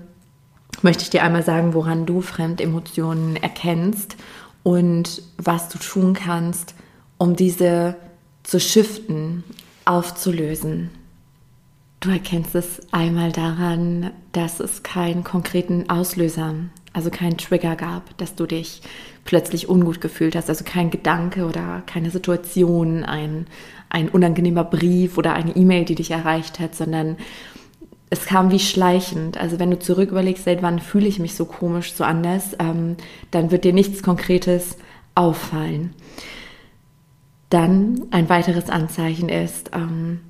möchte 0.83 1.03
ich 1.03 1.11
dir 1.11 1.25
einmal 1.25 1.43
sagen, 1.43 1.75
woran 1.75 2.07
du 2.07 2.21
Fremdemotionen 2.21 3.35
erkennst 3.35 4.17
und 4.63 5.23
was 5.37 5.69
du 5.69 5.79
tun 5.79 6.15
kannst, 6.15 6.75
um 7.19 7.37
diese 7.37 7.97
zu 8.43 8.61
shiften, 8.61 9.45
aufzulösen. 9.85 10.91
Du 12.01 12.11
erkennst 12.11 12.55
es 12.55 12.81
einmal 12.93 13.33
daran, 13.33 14.13
dass 14.33 14.61
es 14.61 14.83
keinen 14.83 15.25
konkreten 15.25 15.91
Auslöser, 15.91 16.55
also 16.93 17.11
keinen 17.11 17.39
Trigger 17.39 17.75
gab, 17.75 18.17
dass 18.19 18.37
du 18.37 18.47
dich 18.47 18.83
plötzlich 19.25 19.69
ungut 19.69 20.01
gefühlt 20.01 20.37
hast, 20.37 20.49
also 20.49 20.65
kein 20.65 20.91
Gedanke 20.91 21.45
oder 21.45 21.83
keine 21.87 22.11
Situation, 22.11 23.05
ein, 23.05 23.47
ein 23.89 24.09
unangenehmer 24.09 24.65
Brief 24.65 25.19
oder 25.19 25.35
eine 25.35 25.57
E-Mail, 25.57 25.85
die 25.85 25.97
dich 25.97 26.11
erreicht 26.13 26.61
hat, 26.61 26.75
sondern 26.75 27.17
es 28.11 28.25
kam 28.25 28.51
wie 28.51 28.59
schleichend. 28.59 29.39
Also 29.39 29.59
wenn 29.59 29.71
du 29.71 29.79
zurück 29.79 30.11
überlegst, 30.11 30.45
seit 30.45 30.63
wann 30.63 30.79
fühle 30.79 31.09
ich 31.09 31.19
mich 31.19 31.35
so 31.35 31.45
komisch, 31.45 31.93
so 31.93 32.05
anders, 32.05 32.57
ähm, 32.59 32.97
dann 33.31 33.51
wird 33.51 33.65
dir 33.65 33.73
nichts 33.73 34.03
Konkretes 34.03 34.77
auffallen. 35.15 35.95
Dann 37.51 38.07
ein 38.11 38.29
weiteres 38.29 38.71
Anzeichen 38.71 39.29
ist, 39.29 39.71
ähm, 39.75 40.21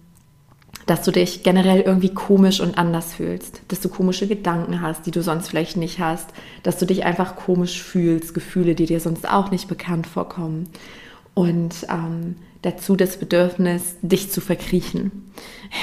dass 0.86 1.02
du 1.02 1.10
dich 1.10 1.42
generell 1.42 1.82
irgendwie 1.82 2.14
komisch 2.14 2.60
und 2.60 2.78
anders 2.78 3.14
fühlst, 3.14 3.60
dass 3.68 3.80
du 3.80 3.88
komische 3.90 4.26
Gedanken 4.26 4.80
hast, 4.80 5.04
die 5.04 5.10
du 5.10 5.22
sonst 5.22 5.48
vielleicht 5.48 5.76
nicht 5.76 5.98
hast, 5.98 6.30
dass 6.62 6.78
du 6.78 6.86
dich 6.86 7.04
einfach 7.04 7.36
komisch 7.36 7.82
fühlst, 7.82 8.32
Gefühle, 8.32 8.74
die 8.74 8.86
dir 8.86 9.00
sonst 9.00 9.28
auch 9.28 9.50
nicht 9.50 9.68
bekannt 9.68 10.06
vorkommen. 10.06 10.70
Und 11.34 11.86
ähm, 11.90 12.36
dazu 12.62 12.96
das 12.96 13.18
Bedürfnis, 13.18 13.96
dich 14.02 14.30
zu 14.30 14.40
verkriechen. 14.40 15.24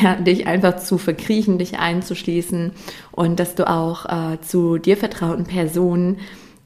Ja, 0.02 0.16
dich 0.16 0.48
einfach 0.48 0.78
zu 0.78 0.98
verkriechen, 0.98 1.60
dich 1.60 1.78
einzuschließen 1.78 2.72
und 3.12 3.40
dass 3.40 3.54
du 3.54 3.70
auch 3.70 4.08
äh, 4.08 4.42
zu 4.42 4.80
dir 4.80 4.98
vertrauten 4.98 5.46
Personen, 5.46 6.18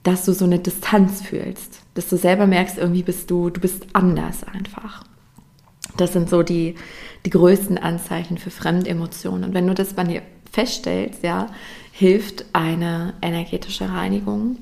dass 0.03 0.23
du 0.23 0.33
so 0.33 0.45
eine 0.45 0.57
Distanz 0.57 1.21
fühlst, 1.21 1.81
dass 1.95 2.07
du 2.07 2.15
selber 2.15 2.47
merkst, 2.47 2.77
irgendwie 2.77 3.03
bist 3.03 3.29
du, 3.29 3.49
du 3.49 3.59
bist 3.59 3.87
anders 3.91 4.45
einfach. 4.45 5.03
Das 5.97 6.13
sind 6.13 6.29
so 6.29 6.43
die, 6.43 6.75
die 7.25 7.29
größten 7.29 7.77
Anzeichen 7.77 8.37
für 8.37 8.51
Fremdemotionen. 8.51 9.43
Und 9.43 9.53
wenn 9.53 9.67
du 9.67 9.73
das 9.73 9.93
bei 9.93 10.05
dir 10.05 10.21
feststellst, 10.51 11.21
ja, 11.21 11.47
hilft 11.91 12.45
eine 12.53 13.13
energetische 13.21 13.89
Reinigung. 13.89 14.59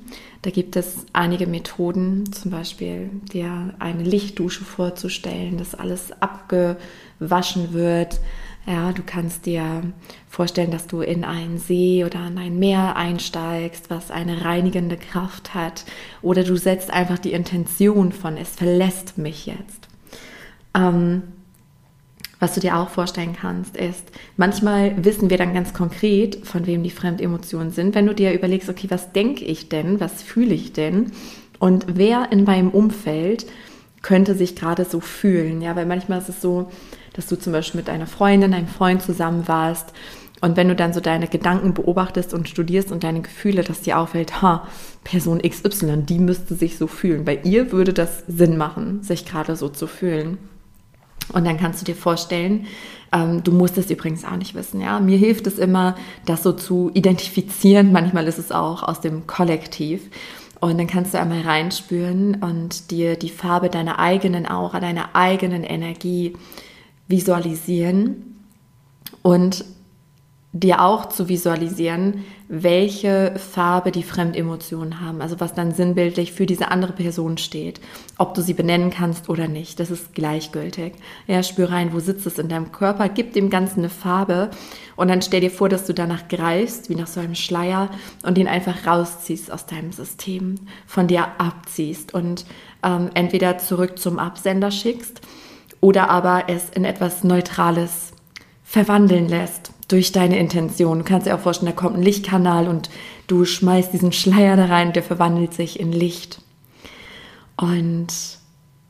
Da 0.48 0.52
gibt 0.52 0.78
es 0.78 1.06
einige 1.12 1.46
Methoden, 1.46 2.32
zum 2.32 2.52
Beispiel 2.52 3.10
dir 3.34 3.74
eine 3.80 4.04
Lichtdusche 4.04 4.64
vorzustellen, 4.64 5.58
dass 5.58 5.76
alles 5.76 6.14
abgewaschen 6.22 7.74
wird. 7.74 8.22
Ja, 8.66 8.94
du 8.94 9.04
kannst 9.06 9.46
dir 9.46 9.82
vorstellen, 10.30 10.72
dass 10.72 10.88
du 10.88 11.02
in 11.02 11.26
einen 11.26 11.58
See 11.58 12.06
oder 12.06 12.26
in 12.28 12.38
ein 12.38 12.60
Meer 12.60 12.96
einsteigst, 12.96 13.90
was 13.90 14.10
eine 14.10 14.46
reinigende 14.46 14.96
Kraft 14.96 15.54
hat. 15.54 15.84
Oder 16.22 16.46
du 16.46 16.56
setzt 16.56 16.92
einfach 16.92 17.20
die 17.20 17.34
Intention 17.34 18.14
von, 18.14 18.38
es 18.38 18.52
verlässt 18.52 19.18
mich 19.18 19.48
jetzt. 19.48 19.90
Ähm, 20.74 21.24
was 22.40 22.54
du 22.54 22.60
dir 22.60 22.78
auch 22.78 22.90
vorstellen 22.90 23.36
kannst, 23.40 23.76
ist, 23.76 24.12
manchmal 24.36 25.04
wissen 25.04 25.30
wir 25.30 25.38
dann 25.38 25.54
ganz 25.54 25.74
konkret, 25.74 26.46
von 26.46 26.68
wem 26.68 26.84
die 26.84 26.92
Fremdemotionen 26.92 27.72
sind. 27.72 27.96
Wenn 27.96 28.06
du 28.06 28.14
dir 28.14 28.34
überlegst, 28.34 28.70
okay, 28.70 28.88
was 28.90 29.12
denke 29.12 29.44
ich 29.46 29.70
denn, 29.70 30.00
was 30.00 30.22
fühle 30.22 30.54
ich 30.54 30.74
denn 30.74 31.12
und 31.60 31.86
wer 31.96 32.32
in 32.32 32.44
meinem 32.44 32.70
Umfeld 32.70 33.48
könnte 34.04 34.36
sich 34.36 34.56
gerade 34.56 34.86
so 34.86 35.00
fühlen. 35.00 35.62
Ja, 35.62 35.76
weil 35.76 35.86
manchmal 35.86 36.20
ist 36.20 36.30
es 36.30 36.42
so, 36.42 36.70
dass 37.14 37.26
du 37.28 37.36
zum 37.36 37.52
Beispiel 37.54 37.82
mit 37.82 37.90
einer 37.90 38.08
Freundin, 38.08 38.54
einem 38.54 38.68
Freund 38.68 39.02
zusammen 39.02 39.48
warst 39.48 39.92
Und 40.40 40.56
wenn 40.56 40.68
du 40.68 40.76
dann 40.76 40.94
so 40.94 41.00
deine 41.00 41.28
Gedanken 41.28 41.74
beobachtest 41.74 42.34
und 42.34 42.48
studierst 42.48 42.92
und 42.92 43.04
deine 43.04 43.22
Gefühle, 43.22 43.64
dass 43.64 43.82
dir 43.82 43.98
auffällt, 43.98 44.42
ha, 44.42 44.68
Person 45.04 45.42
XY, 45.42 46.04
die 46.04 46.20
müsste 46.20 46.54
sich 46.54 46.78
so 46.78 46.88
fühlen. 46.88 47.26
Bei 47.26 47.40
ihr 47.44 47.72
würde 47.72 47.94
das 47.94 48.24
Sinn 48.28 48.58
machen, 48.58 49.02
sich 49.02 49.26
gerade 49.26 49.56
so 49.56 49.70
zu 49.70 49.88
fühlen. 49.88 50.38
Und 51.34 51.46
dann 51.46 51.58
kannst 51.58 51.82
du 51.82 51.86
dir 51.86 51.96
vorstellen, 51.96 52.68
ähm, 53.12 53.44
du 53.44 53.52
musst 53.52 53.78
es 53.78 53.90
übrigens 53.90 54.26
auch 54.26 54.36
nicht 54.36 54.56
wissen. 54.56 54.82
Ja? 54.82 55.00
Mir 55.00 55.18
hilft 55.18 55.48
es 55.48 55.60
immer, 55.60 55.96
das 56.26 56.44
so 56.44 56.54
zu 56.54 56.92
identifizieren. 56.94 57.92
Manchmal 57.92 58.28
ist 58.28 58.38
es 58.38 58.52
auch 58.52 58.84
aus 58.84 59.02
dem 59.02 59.28
Kollektiv. 59.28 60.10
Und 60.60 60.78
dann 60.78 60.88
kannst 60.88 61.14
du 61.14 61.20
einmal 61.20 61.42
reinspüren 61.42 62.36
und 62.42 62.90
dir 62.90 63.16
die 63.16 63.30
Farbe 63.30 63.70
deiner 63.70 64.00
eigenen 64.00 64.50
Aura, 64.50 64.80
deiner 64.80 65.10
eigenen 65.14 65.64
Energie 65.64 66.34
visualisieren 67.08 68.38
und 69.22 69.66
dir 70.60 70.82
auch 70.82 71.10
zu 71.10 71.28
visualisieren, 71.28 72.26
welche 72.48 73.34
Farbe 73.38 73.92
die 73.92 74.04
Fremdemotionen 74.04 75.02
haben, 75.02 75.22
also 75.22 75.40
was 75.40 75.54
dann 75.54 75.74
sinnbildlich 75.74 76.32
für 76.32 76.46
diese 76.46 76.72
andere 76.72 76.94
Person 76.94 77.38
steht. 77.38 77.82
Ob 78.18 78.34
du 78.34 78.42
sie 78.42 78.54
benennen 78.54 78.90
kannst 78.90 79.28
oder 79.28 79.48
nicht, 79.48 79.80
das 79.80 79.92
ist 79.92 80.14
gleichgültig. 80.14 80.94
Ja, 81.28 81.44
spür 81.44 81.72
rein, 81.72 81.92
wo 81.94 82.00
sitzt 82.00 82.26
es 82.26 82.40
in 82.40 82.48
deinem 82.48 82.72
Körper, 82.72 83.10
gib 83.10 83.34
dem 83.34 83.50
Ganzen 83.50 83.80
eine 83.80 83.90
Farbe 83.90 84.50
und 84.96 85.10
dann 85.10 85.22
stell 85.22 85.42
dir 85.42 85.52
vor, 85.52 85.68
dass 85.68 85.86
du 85.86 85.94
danach 85.94 86.30
greifst, 86.30 86.90
wie 86.90 86.96
nach 86.96 87.08
so 87.08 87.20
einem 87.20 87.36
Schleier 87.36 87.90
und 88.24 88.38
den 88.38 88.48
einfach 88.48 88.88
rausziehst 88.88 89.52
aus 89.52 89.66
deinem 89.66 89.92
System, 89.92 90.56
von 90.86 91.08
dir 91.08 91.28
abziehst 91.38 92.14
und 92.14 92.46
ähm, 92.84 93.10
entweder 93.14 93.58
zurück 93.58 94.00
zum 94.00 94.20
Absender 94.20 94.72
schickst 94.72 95.22
oder 95.82 96.10
aber 96.10 96.46
es 96.48 96.70
in 96.70 96.86
etwas 96.86 97.24
Neutrales 97.26 98.14
verwandeln 98.64 99.28
lässt 99.28 99.74
durch 99.88 100.12
deine 100.12 100.38
Intention. 100.38 101.00
Du 101.00 101.04
kannst 101.04 101.28
dir 101.28 101.36
auch 101.36 101.40
vorstellen, 101.40 101.72
da 101.74 101.80
kommt 101.80 101.96
ein 101.96 102.04
Lichtkanal 102.04 102.68
und 102.68 102.90
du 103.28 103.46
schmeißt 103.46 103.94
diesen 103.94 104.12
Schleier 104.12 104.56
da 104.58 104.66
rein, 104.66 104.94
der 104.94 105.04
verwandelt 105.04 105.54
sich 105.54 105.80
in 105.80 105.92
Licht. 105.92 106.42
Und 107.56 108.08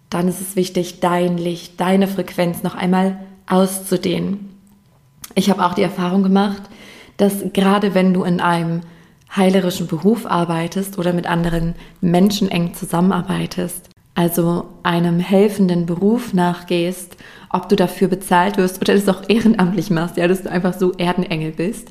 dann 0.10 0.27
ist 0.27 0.41
es 0.41 0.55
wichtig, 0.55 0.99
dein 0.99 1.38
Licht, 1.38 1.79
deine 1.79 2.07
Frequenz 2.07 2.63
noch 2.63 2.75
einmal 2.75 3.19
auszudehnen. 3.47 4.49
Ich 5.36 5.49
habe 5.49 5.65
auch 5.65 5.73
die 5.73 5.83
Erfahrung 5.83 6.23
gemacht, 6.23 6.63
dass 7.17 7.43
gerade 7.53 7.93
wenn 7.93 8.13
du 8.13 8.23
in 8.23 8.39
einem 8.39 8.81
heilerischen 9.36 9.88
Beruf 9.88 10.25
arbeitest 10.25 10.97
oder 10.97 11.13
mit 11.13 11.27
anderen 11.27 11.75
Menschen 12.01 12.49
eng 12.49 12.73
zusammenarbeitest, 12.73 13.89
also 14.17 14.65
einem 14.82 15.19
helfenden 15.19 15.86
Beruf 15.86 16.34
nachgehst, 16.34 17.17
ob 17.51 17.69
du 17.69 17.75
dafür 17.75 18.08
bezahlt 18.08 18.58
wirst 18.58 18.82
oder 18.82 18.95
das 18.95 19.08
auch 19.08 19.30
ehrenamtlich 19.30 19.91
machst, 19.91 20.17
ja, 20.17 20.27
dass 20.27 20.41
du 20.41 20.49
einfach 20.49 20.73
so 20.73 20.91
Erdenengel 20.93 21.51
bist, 21.51 21.89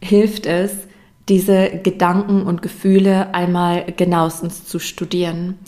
hilft 0.00 0.46
es, 0.46 0.70
diese 1.28 1.68
Gedanken 1.82 2.42
und 2.42 2.62
Gefühle 2.62 3.34
einmal 3.34 3.86
genauestens 3.96 4.66
zu 4.66 4.78
studieren. 4.78 5.58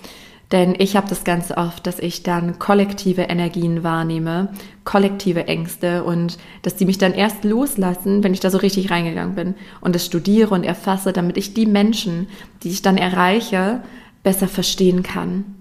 Denn 0.52 0.76
ich 0.78 0.94
habe 0.94 1.08
das 1.08 1.24
ganz 1.24 1.50
oft, 1.50 1.84
dass 1.88 1.98
ich 1.98 2.22
dann 2.22 2.60
kollektive 2.60 3.22
Energien 3.22 3.82
wahrnehme, 3.82 4.50
kollektive 4.84 5.48
Ängste 5.48 6.04
und 6.04 6.38
dass 6.62 6.76
die 6.76 6.86
mich 6.86 6.98
dann 6.98 7.14
erst 7.14 7.42
loslassen, 7.42 8.22
wenn 8.22 8.32
ich 8.32 8.40
da 8.40 8.50
so 8.50 8.58
richtig 8.58 8.92
reingegangen 8.92 9.34
bin 9.34 9.54
und 9.80 9.96
das 9.96 10.06
studiere 10.06 10.54
und 10.54 10.62
erfasse, 10.62 11.12
damit 11.12 11.36
ich 11.36 11.52
die 11.52 11.66
Menschen, 11.66 12.28
die 12.62 12.70
ich 12.70 12.80
dann 12.80 12.96
erreiche, 12.96 13.82
besser 14.22 14.46
verstehen 14.46 15.02
kann. 15.02 15.56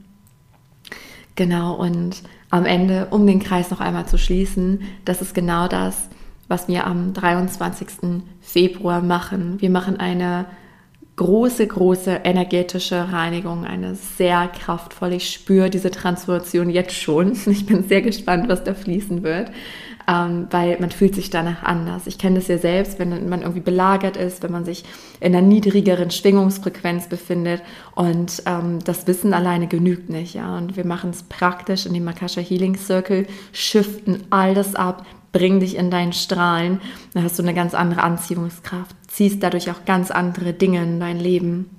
Genau, 1.40 1.74
und 1.74 2.22
am 2.50 2.66
Ende, 2.66 3.08
um 3.12 3.26
den 3.26 3.40
Kreis 3.40 3.72
noch 3.72 3.80
einmal 3.80 4.06
zu 4.06 4.18
schließen, 4.18 4.82
das 5.06 5.22
ist 5.22 5.34
genau 5.34 5.70
das, 5.70 6.10
was 6.50 6.68
wir 6.68 6.86
am 6.86 7.14
23. 7.14 7.88
Februar 8.42 9.02
machen. 9.02 9.56
Wir 9.62 9.70
machen 9.70 9.98
eine 10.02 10.48
große, 11.20 11.68
große 11.68 12.22
energetische 12.24 13.12
Reinigung, 13.12 13.66
eine 13.66 13.96
sehr 13.96 14.48
kraftvolle. 14.48 15.16
Ich 15.16 15.30
spüre 15.30 15.70
diese 15.70 15.92
Transformation 15.92 16.70
jetzt 16.70 16.96
schon. 16.96 17.38
Ich 17.50 17.66
bin 17.66 17.88
sehr 17.88 18.02
gespannt, 18.02 18.48
was 18.48 18.64
da 18.64 18.74
fließen 18.74 19.24
wird 19.24 19.52
ähm, 20.10 20.48
weil 20.50 20.80
man 20.80 20.90
fühlt 20.90 21.14
sich 21.14 21.30
danach 21.30 21.62
anders. 21.62 22.08
Ich 22.08 22.18
kenne 22.18 22.40
das 22.40 22.48
ja 22.48 22.58
selbst, 22.58 22.98
wenn 22.98 23.30
man 23.30 23.42
irgendwie 23.42 23.60
belagert 23.60 24.18
ist, 24.18 24.42
wenn 24.42 24.52
man 24.52 24.66
sich 24.66 24.84
in 25.20 25.36
einer 25.36 25.46
niedrigeren 25.46 26.10
Schwingungsfrequenz 26.10 27.08
befindet 27.08 27.62
und 27.94 28.42
ähm, 28.48 28.80
das 28.84 29.06
Wissen 29.06 29.34
alleine 29.34 29.68
genügt 29.68 30.10
nicht. 30.10 30.34
Ja? 30.34 30.58
Und 30.58 30.78
wir 30.78 30.86
machen 30.86 31.12
es 31.12 31.24
praktisch 31.24 31.86
in 31.86 31.94
dem 31.94 32.06
Makasha 32.06 32.42
Healing 32.42 32.76
Circle, 32.76 33.28
shiften 33.52 34.24
all 34.32 34.56
das 34.56 34.74
ab, 34.74 35.06
bringen 35.32 35.60
dich 35.60 35.76
in 35.76 35.92
deinen 35.92 36.14
Strahlen, 36.14 36.82
dann 37.14 37.24
hast 37.24 37.38
du 37.38 37.44
eine 37.44 37.54
ganz 37.54 37.76
andere 37.76 38.02
Anziehungskraft, 38.02 38.96
ziehst 39.10 39.44
dadurch 39.44 39.70
auch 39.70 39.86
ganz 39.86 40.12
andere 40.12 40.54
Dinge 40.54 40.84
in 40.84 41.00
dein 41.00 41.20
Leben. 41.20 41.70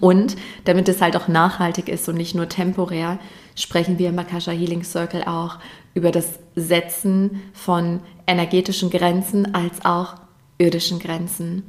Und 0.00 0.36
damit 0.64 0.88
es 0.88 1.00
halt 1.00 1.16
auch 1.16 1.28
nachhaltig 1.28 1.88
ist 1.88 2.08
und 2.08 2.16
nicht 2.16 2.34
nur 2.34 2.48
temporär, 2.48 3.18
sprechen 3.54 3.98
wir 3.98 4.08
im 4.08 4.16
Makasha 4.16 4.50
Healing 4.50 4.82
Circle 4.82 5.24
auch 5.24 5.58
über 5.94 6.10
das 6.10 6.40
Setzen 6.56 7.42
von 7.52 8.00
energetischen 8.26 8.90
Grenzen 8.90 9.54
als 9.54 9.84
auch 9.84 10.16
irdischen 10.58 10.98
Grenzen. 10.98 11.62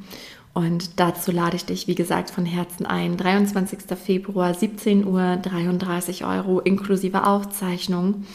Und 0.53 0.99
dazu 0.99 1.31
lade 1.31 1.55
ich 1.55 1.65
dich, 1.65 1.87
wie 1.87 1.93
gesagt, 1.93 2.31
von 2.31 2.43
Herzen 2.43 2.87
ein. 2.87 3.15
23. 3.15 3.79
Februar, 3.95 4.55
17 4.55 5.05
Uhr, 5.05 5.37
33 5.37 6.25
Euro 6.25 6.59
inklusive 6.59 7.27
Aufzeichnung. 7.27 8.25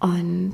Und 0.00 0.52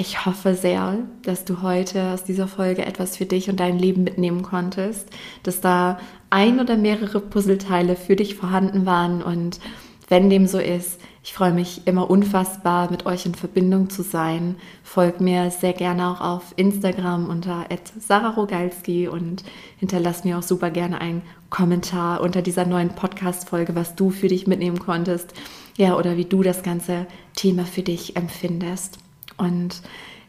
ich 0.00 0.24
hoffe 0.24 0.54
sehr, 0.54 0.96
dass 1.22 1.44
du 1.44 1.60
heute 1.60 2.14
aus 2.14 2.24
dieser 2.24 2.48
Folge 2.48 2.86
etwas 2.86 3.18
für 3.18 3.26
dich 3.26 3.50
und 3.50 3.60
dein 3.60 3.78
Leben 3.78 4.02
mitnehmen 4.02 4.40
konntest, 4.40 5.10
dass 5.42 5.60
da 5.60 5.98
ein 6.30 6.58
oder 6.58 6.78
mehrere 6.78 7.20
Puzzleteile 7.20 7.96
für 7.96 8.16
dich 8.16 8.34
vorhanden 8.34 8.86
waren. 8.86 9.22
Und 9.22 9.60
wenn 10.08 10.30
dem 10.30 10.46
so 10.46 10.58
ist, 10.58 10.98
ich 11.22 11.34
freue 11.34 11.52
mich 11.52 11.86
immer 11.86 12.08
unfassbar, 12.08 12.90
mit 12.90 13.04
euch 13.04 13.26
in 13.26 13.34
Verbindung 13.34 13.90
zu 13.90 14.02
sein. 14.02 14.56
Folgt 14.82 15.20
mir 15.20 15.50
sehr 15.50 15.74
gerne 15.74 16.08
auch 16.08 16.22
auf 16.22 16.54
Instagram 16.56 17.28
unter 17.28 17.66
Sarah 17.98 18.30
Rogalski 18.30 19.06
und 19.06 19.44
hinterlass 19.76 20.24
mir 20.24 20.38
auch 20.38 20.42
super 20.42 20.70
gerne 20.70 20.98
einen 21.02 21.20
Kommentar 21.50 22.22
unter 22.22 22.40
dieser 22.40 22.64
neuen 22.64 22.94
Podcast-Folge, 22.94 23.74
was 23.74 23.96
du 23.96 24.08
für 24.08 24.28
dich 24.28 24.46
mitnehmen 24.46 24.78
konntest. 24.78 25.34
Ja, 25.76 25.98
oder 25.98 26.16
wie 26.16 26.24
du 26.24 26.42
das 26.42 26.62
ganze 26.62 27.06
Thema 27.36 27.66
für 27.66 27.82
dich 27.82 28.16
empfindest. 28.16 28.99
Und 29.40 29.82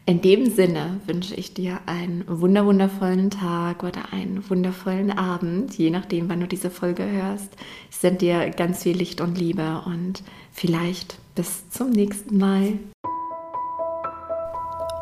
in 0.04 0.20
dem 0.20 0.50
Sinne 0.50 1.00
wünsche 1.06 1.34
ich 1.34 1.54
dir 1.54 1.78
einen 1.86 2.24
wunderwundervollen 2.26 3.30
Tag 3.30 3.84
oder 3.84 4.12
einen 4.12 4.42
wundervollen 4.50 5.16
Abend, 5.16 5.78
je 5.78 5.90
nachdem, 5.90 6.28
wann 6.28 6.40
du 6.40 6.48
diese 6.48 6.70
Folge 6.70 7.04
hörst. 7.04 7.56
Ich 7.88 7.98
sende 7.98 8.18
dir 8.18 8.50
ganz 8.50 8.82
viel 8.82 8.96
Licht 8.96 9.20
und 9.20 9.38
Liebe 9.38 9.82
und 9.86 10.24
vielleicht 10.50 11.18
bis 11.36 11.68
zum 11.70 11.90
nächsten 11.90 12.36
Mal. 12.38 12.78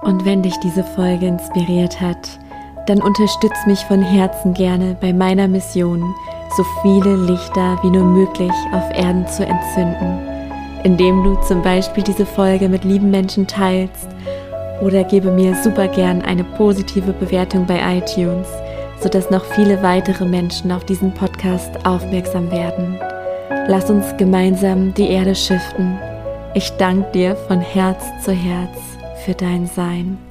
Und 0.03 0.25
wenn 0.25 0.43
dich 0.43 0.57
diese 0.63 0.85
Folge 0.85 1.27
inspiriert 1.27 2.01
hat, 2.01 2.39
dann 2.87 3.01
unterstütz 3.01 3.67
mich 3.67 3.81
von 3.81 4.03
Herzen 4.03 4.53
gerne 4.53 4.99
bei 5.01 5.13
meiner 5.13 5.49
Mission, 5.49 6.15
so 6.57 6.65
viele 6.83 7.17
Lichter 7.17 7.79
wie 7.83 7.91
nur 7.91 8.05
möglich 8.05 8.53
auf 8.73 8.91
Erden 8.93 9.27
zu 9.29 9.47
entzünden, 9.47 10.30
indem 10.85 11.23
du 11.23 11.37
zum 11.47 11.63
Beispiel 11.63 12.03
diese 12.03 12.27
Folge 12.27 12.69
mit 12.69 12.85
lieben 12.85 13.11
Menschen 13.11 13.47
teilst 13.47 14.09
oder 14.81 15.05
gebe 15.05 15.31
mir 15.31 15.55
super 15.55 15.89
gern 15.89 16.23
eine 16.23 16.45
positive 16.45 17.13
Bewertung 17.13 17.67
bei 17.67 17.99
iTunes, 17.99 18.49
sodass 19.01 19.31
noch 19.31 19.45
viele 19.45 19.83
weitere 19.83 20.25
Menschen 20.25 20.73
auf 20.73 20.85
diesen 20.85 21.13
Podcast 21.13 21.85
aufmerksam 21.85 22.51
werden. 22.51 22.99
Lass 23.69 23.91
uns 23.91 24.17
gemeinsam 24.17 24.95
die 24.95 25.09
Erde 25.09 25.35
schiften. 25.35 25.99
Ich 26.55 26.71
danke 26.79 27.11
dir 27.13 27.37
von 27.37 27.61
Herz 27.61 28.05
zu 28.25 28.33
Herz 28.33 28.77
für 29.25 29.35
dein 29.35 29.67
Sein. 29.67 30.30